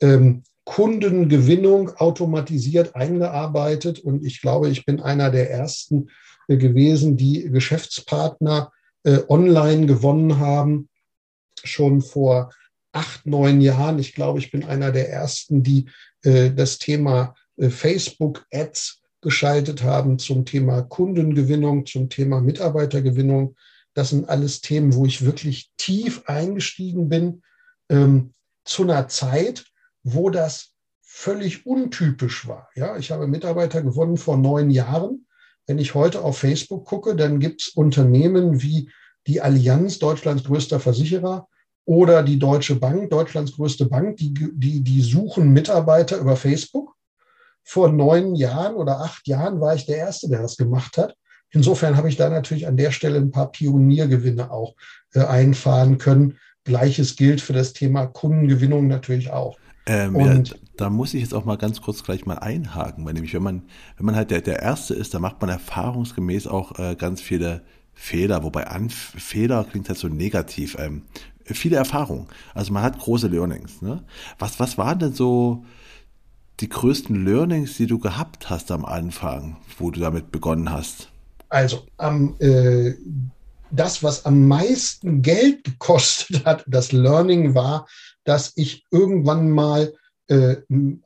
[0.00, 3.98] ähm, Kundengewinnung automatisiert eingearbeitet.
[4.00, 6.08] Und ich glaube, ich bin einer der ersten
[6.48, 8.72] äh, gewesen, die Geschäftspartner
[9.04, 10.88] äh, online gewonnen haben,
[11.62, 12.50] schon vor
[12.92, 13.98] acht, neun Jahren.
[13.98, 15.86] Ich glaube, ich bin einer der ersten, die
[16.22, 23.56] äh, das Thema äh, Facebook-Ads geschaltet haben zum Thema Kundengewinnung, zum Thema Mitarbeitergewinnung.
[23.94, 27.42] Das sind alles Themen, wo ich wirklich tief eingestiegen bin
[27.88, 28.32] ähm,
[28.64, 29.66] zu einer Zeit,
[30.02, 30.72] wo das
[31.02, 32.68] völlig untypisch war.
[32.74, 35.26] Ja, ich habe Mitarbeiter gewonnen vor neun Jahren.
[35.66, 38.90] Wenn ich heute auf Facebook gucke, dann gibt es Unternehmen wie
[39.26, 41.48] die Allianz, Deutschlands größter Versicherer,
[41.86, 46.94] oder die Deutsche Bank, Deutschlands größte Bank, die, die, die suchen Mitarbeiter über Facebook.
[47.62, 51.16] Vor neun Jahren oder acht Jahren war ich der Erste, der das gemacht hat.
[51.54, 54.74] Insofern habe ich da natürlich an der Stelle ein paar Pioniergewinne auch
[55.14, 56.38] äh, einfahren können.
[56.64, 59.56] Gleiches gilt für das Thema Kundengewinnung natürlich auch.
[59.86, 63.12] Ähm, und ja, da muss ich jetzt auch mal ganz kurz gleich mal einhaken, weil
[63.12, 63.62] nämlich wenn man,
[63.96, 67.62] wenn man halt der, der Erste ist, dann macht man erfahrungsgemäß auch äh, ganz viele
[67.92, 70.76] Fehler, wobei an Fehler klingt halt so negativ.
[70.78, 71.02] Ähm,
[71.44, 72.26] viele Erfahrungen.
[72.54, 73.82] Also man hat große Learnings.
[73.82, 74.02] Ne?
[74.38, 75.64] Was, was waren denn so
[76.60, 81.10] die größten Learnings, die du gehabt hast am Anfang, wo du damit begonnen hast?
[81.48, 82.94] Also, ähm, äh,
[83.70, 87.86] das, was am meisten Geld gekostet hat, das Learning war,
[88.24, 89.92] dass ich irgendwann mal
[90.28, 90.56] äh,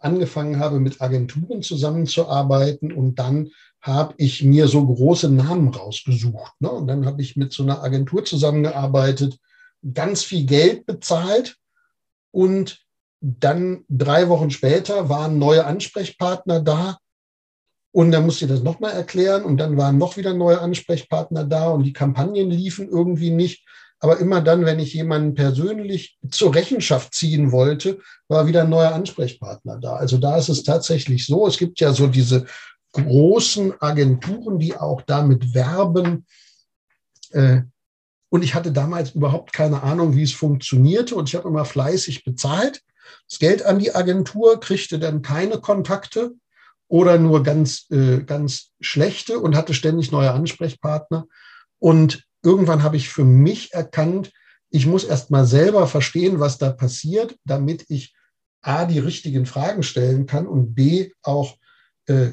[0.01, 6.53] angefangen habe, mit Agenturen zusammenzuarbeiten und dann habe ich mir so große Namen rausgesucht.
[6.61, 6.70] Ne?
[6.70, 9.39] Und dann habe ich mit so einer Agentur zusammengearbeitet,
[9.95, 11.57] ganz viel Geld bezahlt
[12.30, 12.84] und
[13.20, 16.99] dann drei Wochen später waren neue Ansprechpartner da
[17.93, 21.68] und dann musste ich das nochmal erklären und dann waren noch wieder neue Ansprechpartner da
[21.68, 23.66] und die Kampagnen liefen irgendwie nicht.
[24.01, 28.93] Aber immer dann, wenn ich jemanden persönlich zur Rechenschaft ziehen wollte, war wieder ein neuer
[28.93, 29.97] Ansprechpartner da.
[29.97, 31.49] Also da ist es tatsächlich so.
[31.49, 32.47] Es gibt ja so diese
[32.93, 36.26] großen Agenturen, die auch damit werben,
[37.32, 37.62] äh,
[38.30, 41.14] und ich hatte damals überhaupt keine Ahnung, wie es funktionierte.
[41.14, 42.82] Und ich habe immer fleißig bezahlt.
[43.28, 46.32] Das Geld an die Agentur, kriegte dann keine Kontakte
[46.89, 51.26] oder nur ganz, äh, ganz schlechte und hatte ständig neue Ansprechpartner.
[51.78, 54.32] Und irgendwann habe ich für mich erkannt,
[54.70, 58.14] ich muss erst mal selber verstehen, was da passiert, damit ich
[58.61, 61.57] A, die richtigen Fragen stellen kann und B, auch,
[62.07, 62.32] äh,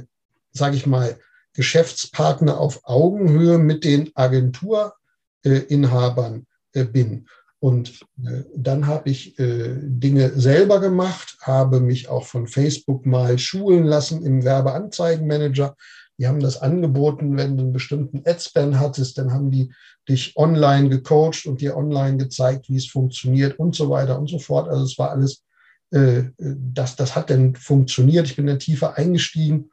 [0.52, 1.20] sage ich mal,
[1.54, 4.96] Geschäftspartner auf Augenhöhe mit den Agentur
[5.44, 7.28] äh, Inhabern äh, bin.
[7.66, 13.86] Und äh, dann habe ich Dinge selber gemacht, habe mich auch von Facebook mal schulen
[13.86, 15.76] lassen im Werbeanzeigenmanager.
[16.20, 19.74] Die haben das angeboten, wenn du einen bestimmten Adspan hattest, dann haben die
[20.08, 24.38] dich online gecoacht und dir online gezeigt, wie es funktioniert und so weiter und so
[24.38, 24.70] fort.
[24.70, 25.42] Also es war alles,
[25.90, 28.28] das, das hat dann funktioniert.
[28.28, 29.72] Ich bin dann tiefer eingestiegen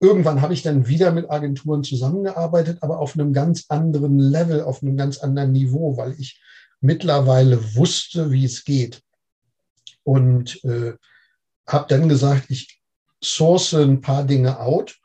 [0.00, 4.82] Irgendwann habe ich dann wieder mit Agenturen zusammengearbeitet, aber auf einem ganz anderen Level, auf
[4.82, 6.40] einem ganz anderen Niveau, weil ich
[6.80, 9.02] mittlerweile wusste, wie es geht.
[10.02, 10.94] Und äh,
[11.66, 12.80] habe dann gesagt, ich
[13.22, 14.96] source ein paar Dinge out.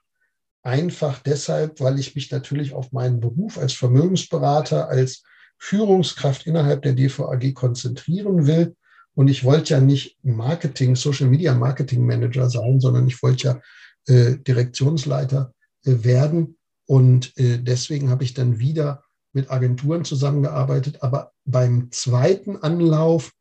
[0.63, 5.23] Einfach deshalb, weil ich mich natürlich auf meinen Beruf als Vermögensberater, als
[5.57, 8.75] Führungskraft innerhalb der DVAG konzentrieren will.
[9.13, 13.61] Und ich wollte ja nicht Marketing, Social Media Marketing Manager sein, sondern ich wollte ja
[14.07, 15.53] äh, Direktionsleiter
[15.85, 16.57] äh, werden.
[16.87, 19.03] Und äh, deswegen habe ich dann wieder
[19.33, 23.31] mit Agenturen zusammengearbeitet, aber beim zweiten Anlauf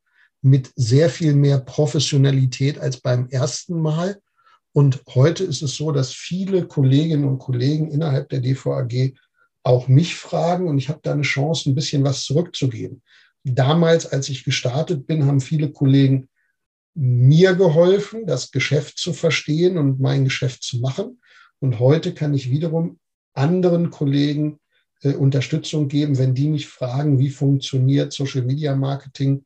[0.43, 4.21] mit sehr viel mehr Professionalität als beim ersten Mal.
[4.73, 9.15] Und heute ist es so, dass viele Kolleginnen und Kollegen innerhalb der DVAG
[9.63, 13.03] auch mich fragen und ich habe da eine Chance, ein bisschen was zurückzugeben.
[13.45, 16.29] Damals, als ich gestartet bin, haben viele Kollegen
[16.95, 21.21] mir geholfen, das Geschäft zu verstehen und mein Geschäft zu machen.
[21.59, 22.99] Und heute kann ich wiederum
[23.35, 24.61] anderen Kollegen
[25.03, 29.45] äh, Unterstützung geben, wenn die mich fragen, wie funktioniert Social Media Marketing,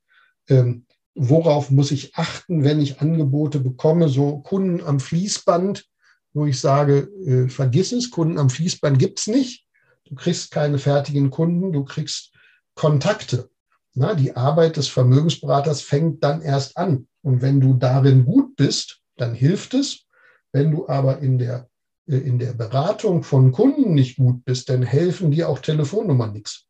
[0.49, 0.85] ähm,
[1.15, 5.87] worauf muss ich achten, wenn ich Angebote bekomme, so Kunden am Fließband,
[6.33, 9.67] wo ich sage, äh, vergiss es, Kunden am Fließband gibt's nicht.
[10.05, 12.33] Du kriegst keine fertigen Kunden, du kriegst
[12.75, 13.51] Kontakte.
[13.99, 17.09] Na, die Arbeit des Vermögensberaters fängt dann erst an.
[17.23, 20.07] Und wenn du darin gut bist, dann hilft es.
[20.53, 21.69] Wenn du aber in der,
[22.07, 26.67] äh, in der Beratung von Kunden nicht gut bist, dann helfen dir auch Telefonnummern nichts.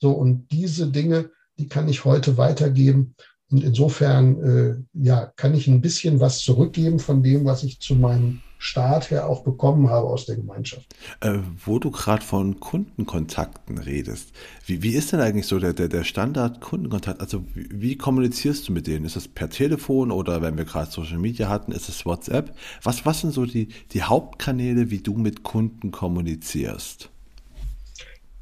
[0.00, 3.16] So, und diese Dinge, die kann ich heute weitergeben.
[3.50, 7.96] Und insofern, äh, ja, kann ich ein bisschen was zurückgeben von dem, was ich zu
[7.96, 10.94] meinem Staat her auch bekommen habe aus der Gemeinschaft.
[11.20, 14.32] Äh, wo du gerade von Kundenkontakten redest,
[14.66, 17.22] wie, wie ist denn eigentlich so der, der, der Standard-Kundenkontakt?
[17.22, 19.06] Also wie, wie, kommunizierst du mit denen?
[19.06, 22.54] Ist das per Telefon oder wenn wir gerade Social Media hatten, ist es WhatsApp?
[22.82, 27.08] Was, was sind so die, die Hauptkanäle, wie du mit Kunden kommunizierst?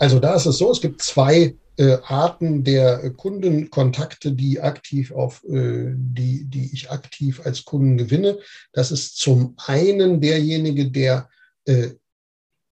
[0.01, 1.55] Also da ist es so, es gibt zwei
[2.03, 8.39] Arten der Kundenkontakte, die aktiv auf, äh, die, die ich aktiv als Kunden gewinne.
[8.73, 11.29] Das ist zum einen derjenige, der
[11.67, 11.91] äh,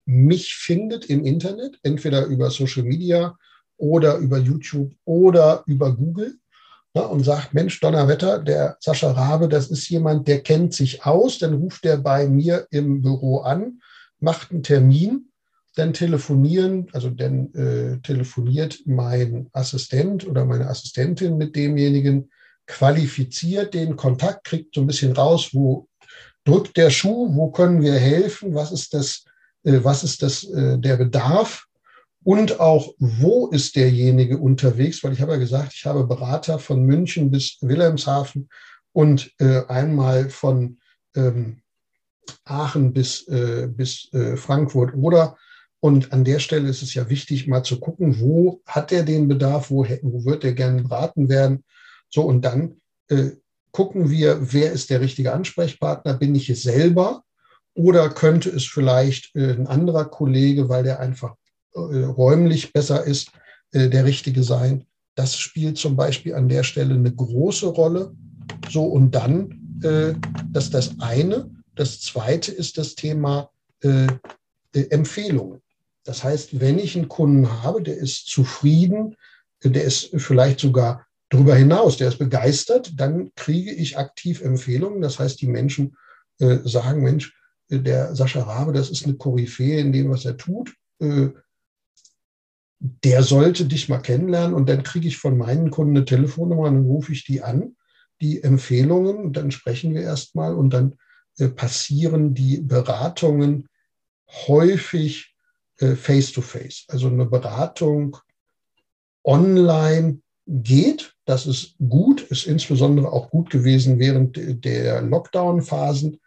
[0.04, 3.36] mich findet im Internet, entweder über Social Media
[3.76, 6.36] oder über YouTube oder über Google.
[6.94, 11.38] ja, und sagt, Mensch, Donnerwetter, der Sascha Rabe, das ist jemand, der kennt sich aus,
[11.38, 13.80] dann ruft er bei mir im Büro an,
[14.20, 15.31] macht einen Termin,
[15.74, 22.30] dann telefonieren, also dann äh, telefoniert mein Assistent oder meine Assistentin mit demjenigen,
[22.66, 25.88] qualifiziert den Kontakt, kriegt so ein bisschen raus, wo
[26.44, 29.24] drückt der Schuh, wo können wir helfen, was ist das,
[29.64, 31.66] äh, was ist das, äh, der Bedarf
[32.24, 36.84] und auch, wo ist derjenige unterwegs, weil ich habe ja gesagt, ich habe Berater von
[36.84, 38.48] München bis Wilhelmshaven
[38.92, 40.78] und äh, einmal von
[41.16, 41.62] ähm,
[42.44, 45.36] Aachen bis, äh, bis äh, Frankfurt oder
[45.84, 49.26] und an der Stelle ist es ja wichtig, mal zu gucken, wo hat er den
[49.26, 51.64] Bedarf, wo, wo wird er gerne beraten werden.
[52.08, 53.30] So, und dann äh,
[53.72, 56.14] gucken wir, wer ist der richtige Ansprechpartner?
[56.14, 57.24] Bin ich es selber?
[57.74, 61.34] Oder könnte es vielleicht äh, ein anderer Kollege, weil der einfach
[61.74, 63.32] äh, räumlich besser ist,
[63.72, 64.86] äh, der richtige sein?
[65.16, 68.14] Das spielt zum Beispiel an der Stelle eine große Rolle.
[68.70, 70.14] So, und dann, äh,
[70.52, 71.50] das ist das eine.
[71.74, 73.50] Das zweite ist das Thema
[73.82, 74.06] äh,
[74.74, 75.60] äh, Empfehlungen.
[76.04, 79.16] Das heißt, wenn ich einen Kunden habe, der ist zufrieden,
[79.62, 85.00] der ist vielleicht sogar darüber hinaus, der ist begeistert, dann kriege ich aktiv Empfehlungen.
[85.00, 85.96] Das heißt, die Menschen
[86.38, 87.34] äh, sagen, Mensch,
[87.70, 90.74] der Sascha Rabe, das ist eine Koryphäe in dem, was er tut.
[90.98, 91.28] Äh,
[92.82, 96.74] der sollte dich mal kennenlernen und dann kriege ich von meinen Kunden eine Telefonnummer und
[96.74, 97.76] dann rufe ich die an,
[98.20, 100.96] die Empfehlungen, dann sprechen wir erstmal und dann
[101.38, 103.68] äh, passieren die Beratungen
[104.48, 105.31] häufig
[105.82, 106.86] äh, face-to-face.
[106.88, 108.16] Also eine Beratung
[109.24, 111.14] online geht.
[111.24, 116.20] Das ist gut, ist insbesondere auch gut gewesen während der Lockdown-Phasen.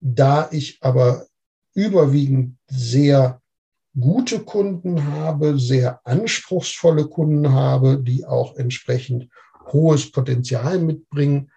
[0.00, 1.26] Da ich aber
[1.74, 3.40] überwiegend sehr
[3.98, 9.28] gute Kunden habe, sehr anspruchsvolle Kunden habe, die auch entsprechend
[9.72, 11.50] hohes Potenzial mitbringen,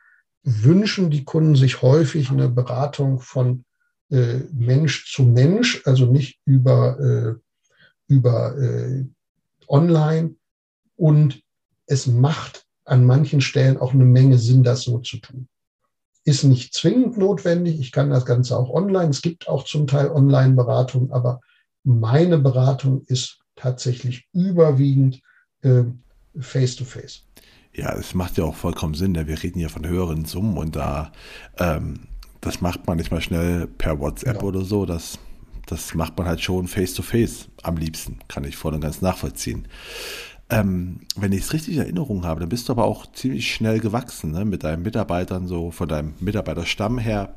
[0.43, 3.65] wünschen die Kunden sich häufig eine Beratung von
[4.14, 7.34] äh, Mensch zu Mensch, also nicht über, äh,
[8.07, 9.05] über äh,
[9.68, 10.36] online.
[10.95, 11.41] Und
[11.88, 15.47] es macht an manchen Stellen auch eine Menge Sinn, das so zu tun.
[16.26, 17.80] Ist nicht zwingend notwendig.
[17.80, 19.09] Ich kann das Ganze auch online.
[19.09, 21.41] Es gibt auch zum Teil Online-Beratung, aber
[21.84, 25.22] meine Beratung ist tatsächlich überwiegend
[25.61, 25.84] äh,
[26.39, 27.24] face-to-face.
[27.26, 27.43] -face.
[27.76, 29.16] Ja, es macht ja auch vollkommen Sinn.
[29.16, 31.11] Wir reden ja von höheren Summen und da
[31.57, 32.07] ähm,
[32.44, 34.48] das macht man nicht mal schnell per WhatsApp genau.
[34.48, 34.86] oder so.
[34.86, 35.18] Das,
[35.66, 38.20] das macht man halt schon face-to-face -face am liebsten.
[38.28, 39.68] Kann ich voll und ganz nachvollziehen.
[40.50, 43.80] Ähm, wenn ich es richtig in Erinnerung habe, dann bist du aber auch ziemlich schnell
[43.80, 44.44] gewachsen ne?
[44.44, 47.36] mit deinen Mitarbeitern, so von deinem Mitarbeiterstamm her.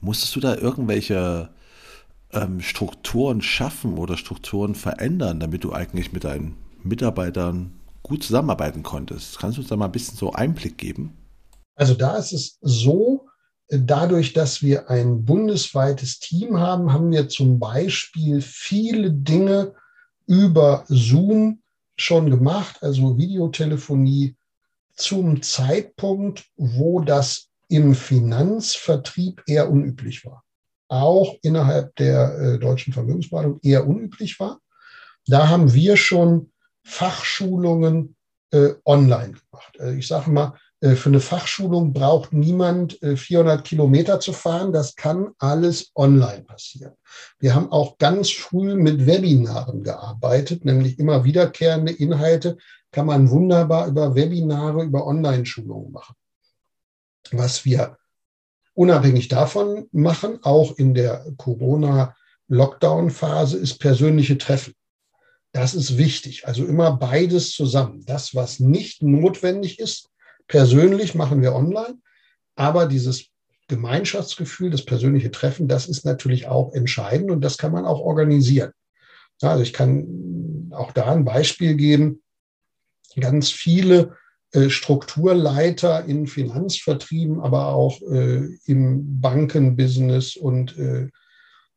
[0.00, 1.50] Musstest du da irgendwelche
[2.32, 7.72] ähm, Strukturen schaffen oder Strukturen verändern, damit du eigentlich mit deinen Mitarbeitern
[8.04, 9.38] gut zusammenarbeiten konntest?
[9.40, 11.16] Kannst du uns da mal ein bisschen so Einblick geben?
[11.74, 13.21] Also da ist es so,
[13.68, 19.74] Dadurch, dass wir ein bundesweites Team haben, haben wir zum Beispiel viele Dinge
[20.26, 21.62] über Zoom
[21.96, 24.36] schon gemacht, also Videotelefonie
[24.94, 30.44] zum Zeitpunkt, wo das im Finanzvertrieb eher unüblich war.
[30.88, 34.60] Auch innerhalb der äh, deutschen Vermögensberatung eher unüblich war.
[35.26, 36.52] Da haben wir schon
[36.84, 38.16] Fachschulungen
[38.50, 39.80] äh, online gemacht.
[39.80, 44.72] Also ich sage mal, für eine Fachschulung braucht niemand 400 äh, Kilometer zu fahren.
[44.72, 46.94] Das kann alles online passieren.
[47.38, 52.56] Wir haben auch ganz früh mit Webinaren gearbeitet, nämlich immer wiederkehrende Inhalte
[52.90, 56.16] kann man wunderbar über Webinare, über Online-Schulungen machen.
[57.30, 57.96] Was wir
[58.74, 64.74] unabhängig davon machen, auch in der Corona-Lockdown-Phase, ist persönliche Treffen.
[65.52, 66.44] Das ist wichtig.
[66.46, 68.04] Also immer beides zusammen.
[68.04, 70.10] Das, was nicht notwendig ist,
[70.48, 71.98] Persönlich machen wir online,
[72.54, 73.26] aber dieses
[73.68, 78.72] Gemeinschaftsgefühl, das persönliche Treffen, das ist natürlich auch entscheidend und das kann man auch organisieren.
[79.40, 82.22] Also ich kann auch da ein Beispiel geben.
[83.18, 84.16] Ganz viele
[84.52, 91.08] äh, Strukturleiter in Finanzvertrieben, aber auch äh, im Bankenbusiness und äh,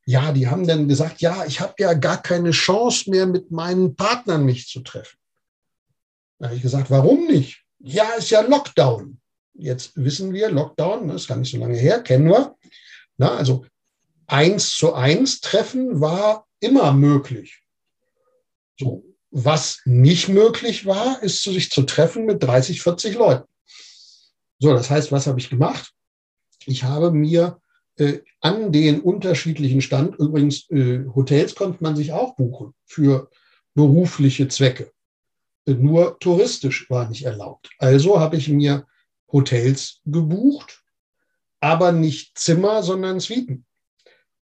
[0.05, 3.95] ja, die haben dann gesagt, ja, ich habe ja gar keine Chance mehr, mit meinen
[3.95, 5.17] Partnern mich zu treffen.
[6.37, 7.64] Da habe ich gesagt, warum nicht?
[7.85, 9.19] Ja, ist ja Lockdown.
[9.53, 12.55] Jetzt wissen wir, Lockdown, das ist gar nicht so lange her, kennen wir.
[13.17, 13.65] Na, also
[14.27, 17.61] eins zu eins Treffen war immer möglich.
[18.77, 23.47] So, was nicht möglich war, ist sich zu treffen mit 30, 40 Leuten.
[24.59, 25.93] So, das heißt, was habe ich gemacht?
[26.65, 27.61] Ich habe mir
[27.97, 33.29] äh, an den unterschiedlichen Stand, übrigens äh, Hotels konnte man sich auch buchen für
[33.75, 34.91] berufliche Zwecke.
[35.65, 37.69] Nur touristisch war nicht erlaubt.
[37.79, 38.85] Also habe ich mir
[39.31, 40.83] Hotels gebucht,
[41.59, 43.65] aber nicht Zimmer, sondern Suiten.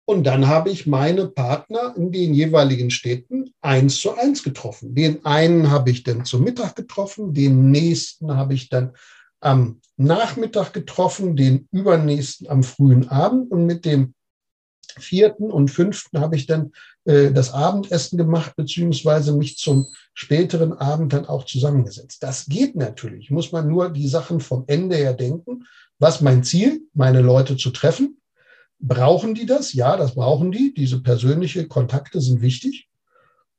[0.05, 4.95] Und dann habe ich meine Partner in den jeweiligen Städten eins zu eins getroffen.
[4.95, 8.95] Den einen habe ich dann zum Mittag getroffen, den nächsten habe ich dann
[9.41, 14.15] am Nachmittag getroffen, den übernächsten am frühen Abend und mit dem
[14.99, 16.73] vierten und fünften habe ich dann
[17.05, 22.23] äh, das Abendessen gemacht, beziehungsweise mich zum späteren Abend dann auch zusammengesetzt.
[22.23, 25.65] Das geht natürlich, muss man nur die Sachen vom Ende her denken.
[25.99, 28.21] Was mein Ziel, meine Leute zu treffen?
[28.81, 29.73] Brauchen die das?
[29.73, 30.73] Ja, das brauchen die.
[30.75, 32.89] Diese persönlichen Kontakte sind wichtig.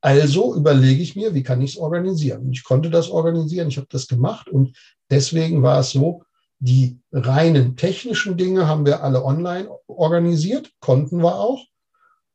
[0.00, 2.50] Also überlege ich mir, wie kann ich es organisieren?
[2.50, 4.74] Ich konnte das organisieren, ich habe das gemacht und
[5.10, 6.22] deswegen war es so,
[6.60, 11.64] die reinen technischen Dinge haben wir alle online organisiert, konnten wir auch.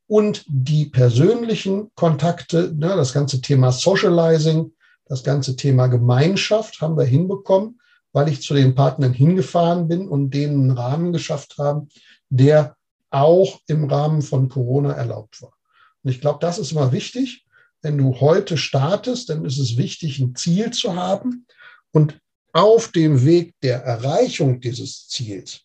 [0.08, 4.72] Und die persönlichen Kontakte, ne, das ganze Thema Socializing,
[5.06, 7.80] das ganze Thema Gemeinschaft haben wir hinbekommen,
[8.12, 11.90] weil ich zu den Partnern hingefahren bin und denen einen Rahmen geschafft haben,
[12.30, 12.76] der
[13.12, 15.54] auch im Rahmen von Corona erlaubt war.
[16.04, 17.46] Und ich glaube, das ist immer wichtig.
[17.82, 21.46] Wenn du heute startest, dann ist es wichtig, ein Ziel zu haben.
[21.92, 22.20] Und
[22.56, 25.62] auf dem Weg der Erreichung dieses Ziels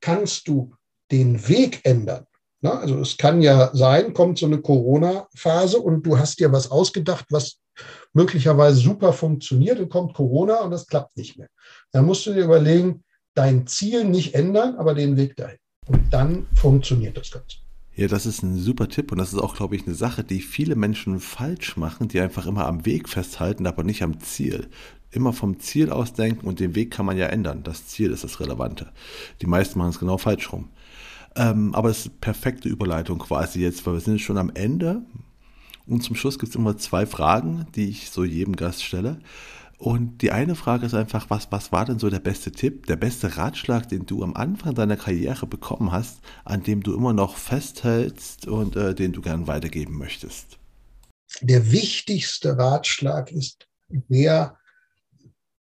[0.00, 0.72] kannst du
[1.10, 2.26] den Weg ändern.
[2.60, 6.70] Na, also es kann ja sein, kommt so eine Corona-Phase und du hast dir was
[6.70, 7.58] ausgedacht, was
[8.12, 11.48] möglicherweise super funktioniert und kommt Corona und das klappt nicht mehr.
[11.92, 13.02] Dann musst du dir überlegen,
[13.34, 15.58] dein Ziel nicht ändern, aber den Weg dahin.
[15.86, 17.58] Und dann funktioniert das Ganze.
[17.98, 20.40] Ja, das ist ein super Tipp und das ist auch, glaube ich, eine Sache, die
[20.40, 24.68] viele Menschen falsch machen, die einfach immer am Weg festhalten, aber nicht am Ziel.
[25.10, 27.62] Immer vom Ziel aus denken und den Weg kann man ja ändern.
[27.62, 28.92] Das Ziel ist das Relevante.
[29.40, 30.68] Die meisten machen es genau falsch rum.
[31.34, 35.02] Ähm, aber es ist perfekte Überleitung quasi jetzt, weil wir sind schon am Ende.
[35.86, 39.20] Und zum Schluss gibt es immer zwei Fragen, die ich so jedem Gast stelle.
[39.78, 42.96] Und die eine Frage ist einfach, was, was war denn so der beste Tipp, der
[42.96, 47.36] beste Ratschlag, den du am Anfang deiner Karriere bekommen hast, an dem du immer noch
[47.36, 50.58] festhältst und äh, den du gern weitergeben möchtest?
[51.40, 53.68] Der wichtigste Ratschlag ist,
[54.08, 54.58] mehr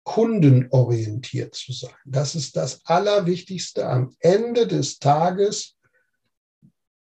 [0.08, 1.94] kundenorientiert zu sein.
[2.06, 3.86] Das ist das Allerwichtigste.
[3.86, 5.76] Am Ende des Tages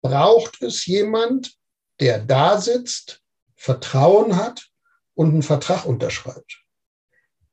[0.00, 1.54] braucht es jemand,
[2.00, 3.20] der da sitzt,
[3.56, 4.70] Vertrauen hat
[5.12, 6.64] und einen Vertrag unterschreibt.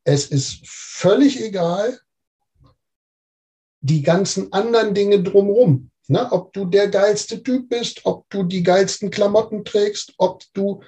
[0.05, 1.99] Es ist völlig egal,
[3.81, 5.91] die ganzen anderen Dinge drumherum.
[6.07, 6.31] Ne?
[6.31, 10.81] Ob du der geilste Typ bist, ob du die geilsten Klamotten trägst, ob du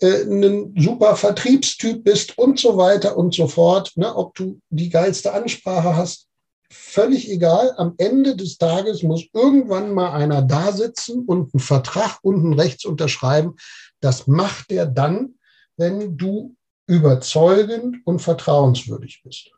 [0.00, 3.92] äh, ein super Vertriebstyp bist und so weiter und so fort.
[3.96, 4.14] Ne?
[4.14, 6.26] Ob du die geilste Ansprache hast,
[6.70, 7.74] völlig egal.
[7.76, 12.84] Am Ende des Tages muss irgendwann mal einer da sitzen und einen Vertrag unten rechts
[12.84, 13.56] unterschreiben.
[14.00, 15.34] Das macht er dann,
[15.76, 19.50] wenn du überzeugend und vertrauenswürdig bist.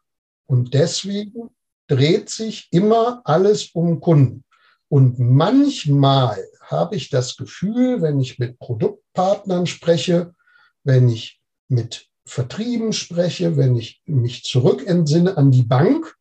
[0.47, 1.51] Und deswegen
[1.87, 4.45] dreht sich immer alles um Kunden.
[4.89, 10.35] Und manchmal habe ich das Gefühl, wenn ich mit Produktpartnern spreche,
[10.83, 16.17] wenn ich mit Vertrieben spreche, wenn ich mich zurückentsinne an die Bank,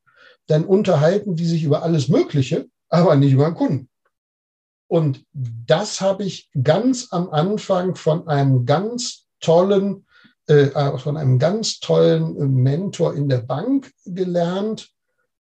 [0.47, 3.89] dann unterhalten die sich über alles Mögliche, aber nicht über den Kunden.
[4.87, 10.05] Und das habe ich ganz am Anfang von einem ganz tollen
[10.47, 14.89] äh, von einem ganz tollen Mentor in der Bank gelernt.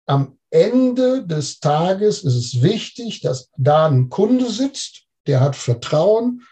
[0.06, 6.42] Am Ende des Tages ist es wichtig, dass da ein Kunde sitzt, der hat Vertrauen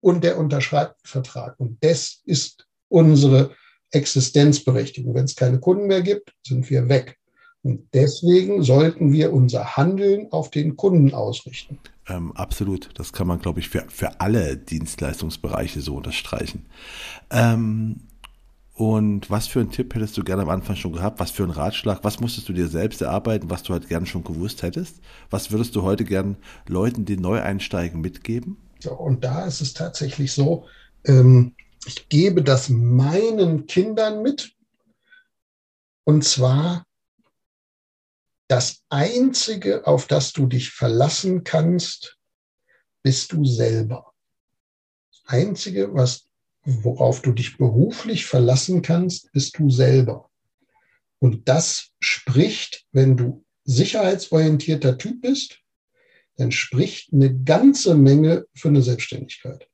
[0.00, 1.58] und der unterschreibt einen Vertrag.
[1.58, 3.54] Und das ist unsere
[3.90, 5.14] Existenzberechtigung.
[5.14, 7.18] Wenn es keine Kunden mehr gibt, sind wir weg.
[7.62, 11.78] Und deswegen sollten wir unser Handeln auf den Kunden ausrichten.
[12.08, 12.88] Ähm, absolut.
[12.94, 16.66] Das kann man, glaube ich, für, für alle Dienstleistungsbereiche so unterstreichen.
[17.30, 18.07] Ähm,
[18.78, 21.18] und was für einen Tipp hättest du gerne am Anfang schon gehabt?
[21.18, 22.04] Was für einen Ratschlag?
[22.04, 25.00] Was musstest du dir selbst erarbeiten, was du halt gerne schon gewusst hättest?
[25.30, 26.36] Was würdest du heute gern
[26.68, 28.56] Leuten, die neu einsteigen, mitgeben?
[28.78, 30.66] So, und da ist es tatsächlich so,
[31.06, 31.56] ähm,
[31.86, 34.54] ich gebe das meinen Kindern mit.
[36.04, 36.86] Und zwar
[38.46, 42.16] das Einzige, auf das du dich verlassen kannst,
[43.02, 44.12] bist du selber.
[45.10, 46.27] Das Einzige, was,
[46.68, 50.28] worauf du dich beruflich verlassen kannst, bist du selber.
[51.18, 55.60] Und das spricht, wenn du sicherheitsorientierter Typ bist,
[56.36, 59.66] dann spricht eine ganze Menge für eine Selbstständigkeit.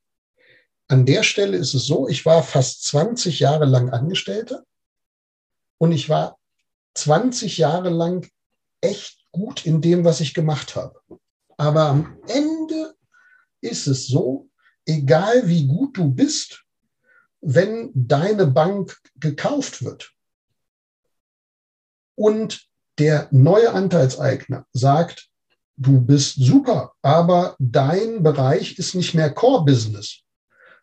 [0.86, 4.64] An der Stelle ist es so, ich war fast 20 Jahre lang Angestellter
[5.78, 6.38] und ich war
[6.95, 8.28] 20 Jahre lang
[8.80, 11.01] echt gut in dem, was ich gemacht habe.
[11.57, 12.95] Aber am Ende
[13.61, 14.49] ist es so,
[14.86, 16.63] egal wie gut du bist
[17.45, 20.12] wenn deine Bank gekauft wird
[22.16, 22.66] und
[22.99, 25.28] der neue Anteilseigner sagt,
[25.76, 30.20] du bist super, aber dein Bereich ist nicht mehr Core-Business.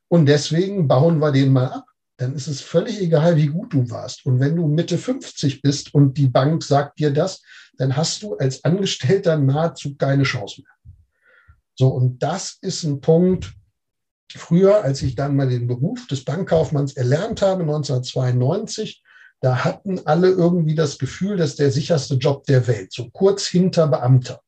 [0.08, 1.86] Und deswegen bauen wir den mal ab.
[2.18, 4.26] Dann ist es völlig egal, wie gut du warst.
[4.26, 7.42] Und wenn du Mitte 50 bist und die Bank sagt dir das,
[7.78, 10.94] dann hast du als Angestellter nahezu keine Chance mehr.
[11.76, 13.54] So, und das ist ein Punkt,
[14.38, 19.04] früher, als ich dann mal den Beruf des Bankkaufmanns erlernt habe, 1992,
[19.42, 23.88] da hatten alle irgendwie das Gefühl, dass der sicherste Job der Welt, so kurz hinter
[23.88, 24.42] Beamter.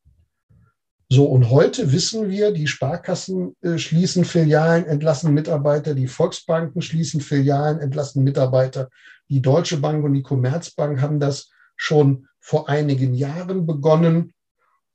[1.09, 7.21] So, und heute wissen wir, die Sparkassen äh, schließen Filialen, entlassen Mitarbeiter, die Volksbanken schließen
[7.21, 8.89] Filialen, entlassen Mitarbeiter.
[9.29, 14.33] Die Deutsche Bank und die Commerzbank haben das schon vor einigen Jahren begonnen.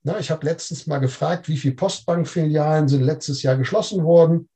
[0.02, 4.48] Na, ich habe letztens mal gefragt, wie viele Postbankfilialen sind letztes Jahr geschlossen worden.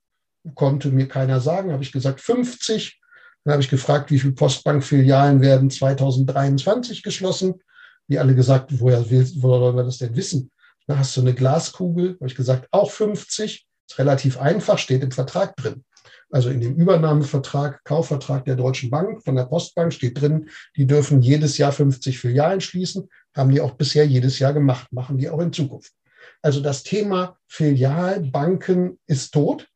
[0.54, 3.00] Konnte mir keiner sagen, habe ich gesagt 50.
[3.44, 7.60] Dann habe ich gefragt, wie viele Postbankfilialen werden 2023 geschlossen.
[8.08, 10.50] Die alle gesagt, woher, woher wollen wir das denn wissen?
[10.86, 13.66] Dann hast du eine Glaskugel, habe ich gesagt, auch 50.
[13.88, 15.84] Ist relativ einfach, steht im Vertrag drin.
[16.30, 21.20] Also in dem Übernahmevertrag, Kaufvertrag der Deutschen Bank von der Postbank steht drin, die dürfen
[21.20, 23.08] jedes Jahr 50 Filialen schließen.
[23.36, 25.92] Haben die auch bisher jedes Jahr gemacht, machen die auch in Zukunft.
[26.40, 29.68] Also das Thema Filialbanken ist tot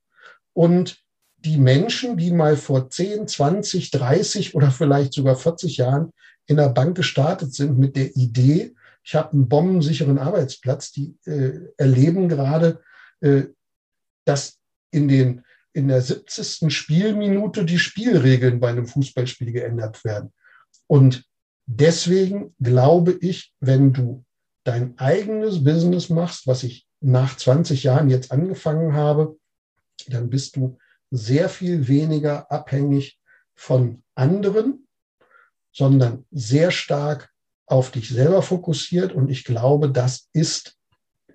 [0.57, 0.97] und
[1.37, 6.13] die Menschen, die mal vor 10, 20, 30 oder vielleicht sogar 40 Jahren
[6.47, 11.61] in der Bank gestartet sind mit der Idee, ich habe einen bombensicheren Arbeitsplatz, die äh,
[11.77, 12.81] erleben gerade,
[13.21, 13.43] äh,
[14.25, 14.59] dass
[14.91, 15.45] in, den,
[15.75, 16.75] in der 70.
[16.75, 20.33] Spielminute die Spielregeln bei einem Fußballspiel geändert werden.
[20.87, 21.25] Und
[21.67, 24.25] deswegen glaube ich, wenn du
[24.65, 29.37] dein eigenes Business machst, was ich nach 20 Jahren jetzt angefangen habe,
[30.09, 30.79] dann bist du
[31.11, 33.19] sehr viel weniger abhängig
[33.55, 34.87] von anderen,
[35.73, 37.31] sondern sehr stark
[37.67, 39.13] auf dich selber fokussiert.
[39.13, 40.77] Und ich glaube, das ist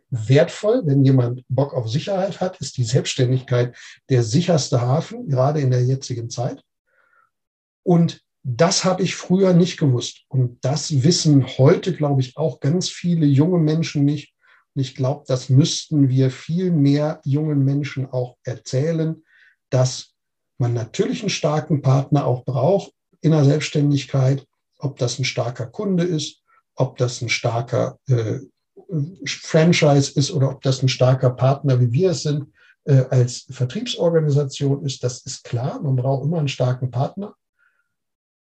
[0.10, 0.82] wertvoll.
[0.86, 3.76] Wenn jemand Bock auf Sicherheit hat, ist die Selbstständigkeit
[4.10, 6.64] der sicherste Hafen, gerade in der jetzigen Zeit.
[7.84, 10.24] Und das habe ich früher nicht gewusst.
[10.28, 14.34] Und das wissen heute, glaube ich, auch ganz viele junge Menschen nicht.
[14.74, 19.24] Und ich glaube, das müssten wir viel mehr jungen Menschen auch erzählen,
[19.70, 20.14] dass
[20.58, 24.46] man natürlich einen starken Partner auch braucht in der Selbstständigkeit,
[24.80, 26.42] ob das ein starker Kunde ist,
[26.76, 28.40] ob das ein starker äh,
[29.26, 32.48] Franchise ist oder ob das ein starker Partner, wie wir es sind,
[32.86, 35.82] äh, als Vertriebsorganisation ist, das ist klar.
[35.82, 37.36] Man braucht immer einen starken Partner.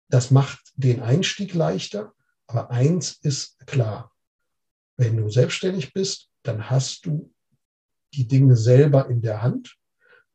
[0.09, 2.13] Das macht den Einstieg leichter.
[2.47, 4.12] Aber eins ist klar.
[5.03, 7.29] Wenn du selbstständig bist, dann hast du
[8.13, 9.75] die Dinge selber in der Hand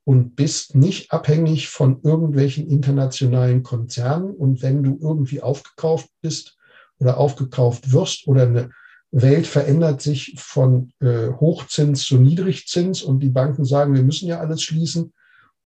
[0.05, 4.35] und bist nicht abhängig von irgendwelchen internationalen Konzernen.
[4.35, 6.59] Und wenn du irgendwie aufgekauft bist
[6.99, 8.71] oder aufgekauft wirst oder eine
[9.11, 14.39] Welt verändert sich von äh, Hochzins zu Niedrigzins und die Banken sagen, wir müssen ja
[14.39, 15.15] alles schließen,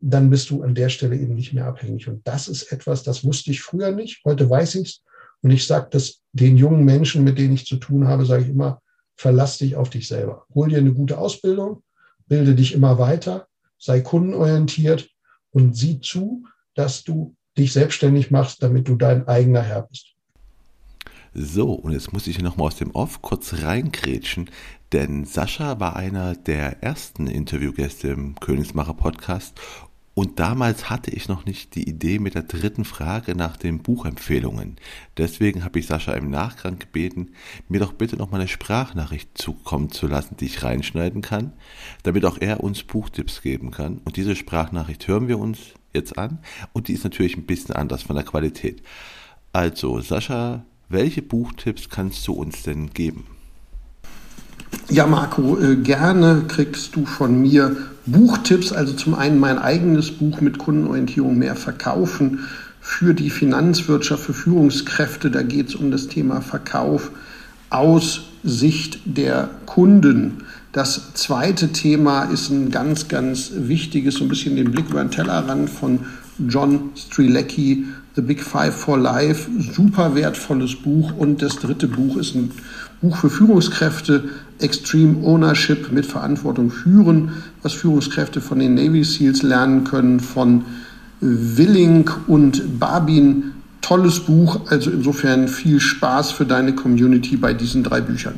[0.01, 2.07] dann bist du an der Stelle eben nicht mehr abhängig.
[2.07, 5.03] Und das ist etwas, das wusste ich früher nicht, heute weiß ich es.
[5.42, 8.51] Und ich sage das den jungen Menschen, mit denen ich zu tun habe, sage ich
[8.51, 8.82] immer,
[9.20, 10.46] verlass dich auf dich selber.
[10.54, 11.82] Hol dir eine gute Ausbildung,
[12.26, 13.46] bilde dich immer weiter
[13.80, 15.10] sei kundenorientiert
[15.50, 16.44] und sieh zu,
[16.74, 20.14] dass du dich selbstständig machst, damit du dein eigener Herr bist.
[21.32, 24.50] So, und jetzt muss ich hier nochmal aus dem Off kurz reingrätschen,
[24.92, 29.60] denn Sascha war einer der ersten Interviewgäste im Königsmacher Podcast
[30.20, 34.76] und damals hatte ich noch nicht die Idee mit der dritten Frage nach den Buchempfehlungen.
[35.16, 37.30] Deswegen habe ich Sascha im Nachgang gebeten,
[37.70, 41.54] mir doch bitte noch mal eine Sprachnachricht zukommen zu lassen, die ich reinschneiden kann,
[42.02, 44.02] damit auch er uns Buchtipps geben kann.
[44.04, 45.58] Und diese Sprachnachricht hören wir uns
[45.94, 46.40] jetzt an
[46.74, 48.82] und die ist natürlich ein bisschen anders von der Qualität.
[49.54, 53.39] Also, Sascha, welche Buchtipps kannst du uns denn geben?
[54.88, 58.72] Ja, Marco, äh, gerne kriegst du von mir Buchtipps.
[58.72, 62.40] Also zum einen mein eigenes Buch mit Kundenorientierung mehr verkaufen
[62.80, 65.30] für die Finanzwirtschaft, für Führungskräfte.
[65.30, 67.10] Da geht es um das Thema Verkauf
[67.70, 70.38] aus Sicht der Kunden.
[70.72, 75.10] Das zweite Thema ist ein ganz, ganz wichtiges, so ein bisschen den Blick über den
[75.10, 76.00] Tellerrand von
[76.48, 77.84] John Strilecki,
[78.16, 79.48] The Big Five for Life.
[79.58, 81.12] Super wertvolles Buch.
[81.16, 82.50] Und das dritte Buch ist ein
[83.00, 84.30] Buch für Führungskräfte,
[84.62, 90.64] Extreme Ownership mit Verantwortung führen, was Führungskräfte von den Navy SEALs lernen können, von
[91.20, 93.52] Willing und Barbin.
[93.80, 98.34] Tolles Buch, also insofern viel Spaß für deine Community bei diesen drei Büchern.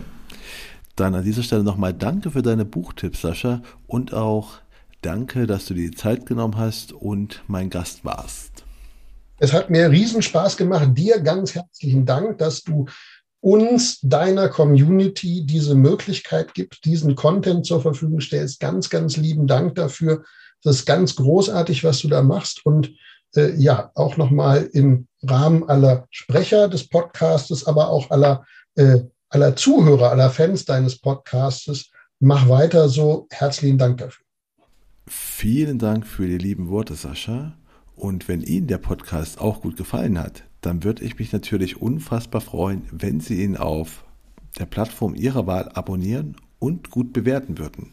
[0.97, 4.63] Dann an dieser Stelle nochmal danke für deine Buchtipps, Sascha, und auch
[5.03, 8.65] Danke, dass du dir die Zeit genommen hast und mein Gast warst.
[9.41, 10.91] Es hat mir riesen Spaß gemacht.
[10.97, 12.87] Dir ganz herzlichen Dank, dass du
[13.43, 18.61] uns, deiner Community, diese Möglichkeit gibt, diesen Content zur Verfügung stellst.
[18.61, 20.23] Ganz, ganz lieben Dank dafür.
[20.63, 22.65] Das ist ganz großartig, was du da machst.
[22.65, 22.93] Und
[23.35, 29.57] äh, ja, auch nochmal im Rahmen aller Sprecher des Podcastes, aber auch aller, äh, aller
[29.57, 31.91] Zuhörer, aller Fans deines Podcastes,
[32.21, 33.27] mach weiter so.
[33.31, 34.25] Herzlichen Dank dafür.
[35.09, 37.55] Vielen Dank für die lieben Worte, Sascha.
[37.97, 42.41] Und wenn Ihnen der Podcast auch gut gefallen hat, dann würde ich mich natürlich unfassbar
[42.41, 44.05] freuen, wenn Sie ihn auf
[44.59, 47.93] der Plattform Ihrer Wahl abonnieren und gut bewerten würden.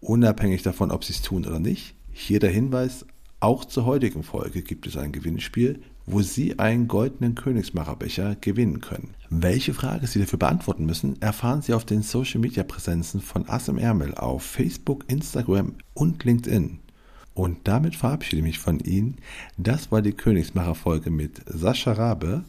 [0.00, 3.06] Unabhängig davon, ob Sie es tun oder nicht, hier der Hinweis,
[3.40, 9.14] auch zur heutigen Folge gibt es ein Gewinnspiel, wo Sie einen goldenen Königsmacherbecher gewinnen können.
[9.28, 13.68] Welche Frage Sie dafür beantworten müssen, erfahren Sie auf den Social Media Präsenzen von Ass
[13.68, 16.78] im Ärmel auf Facebook, Instagram und LinkedIn.
[17.34, 19.16] Und damit verabschiede ich mich von Ihnen.
[19.56, 22.44] Das war die Königsmacher-Folge mit Sascha Rabe.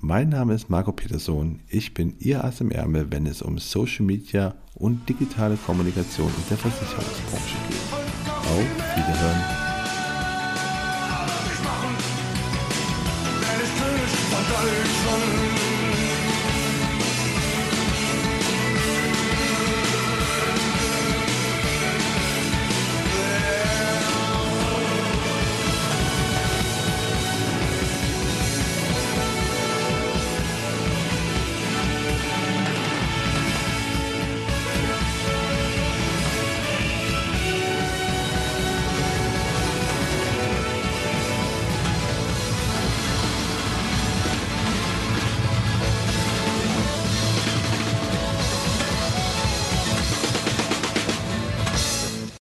[0.00, 1.60] Mein Name ist Marco Peterson.
[1.68, 6.48] Ich bin Ihr Ass im Ärmel, wenn es um Social Media und digitale Kommunikation in
[6.48, 7.92] der Versicherungsbranche geht.
[8.26, 9.66] Auf Wiederhören.
[14.56, 15.45] Deutschland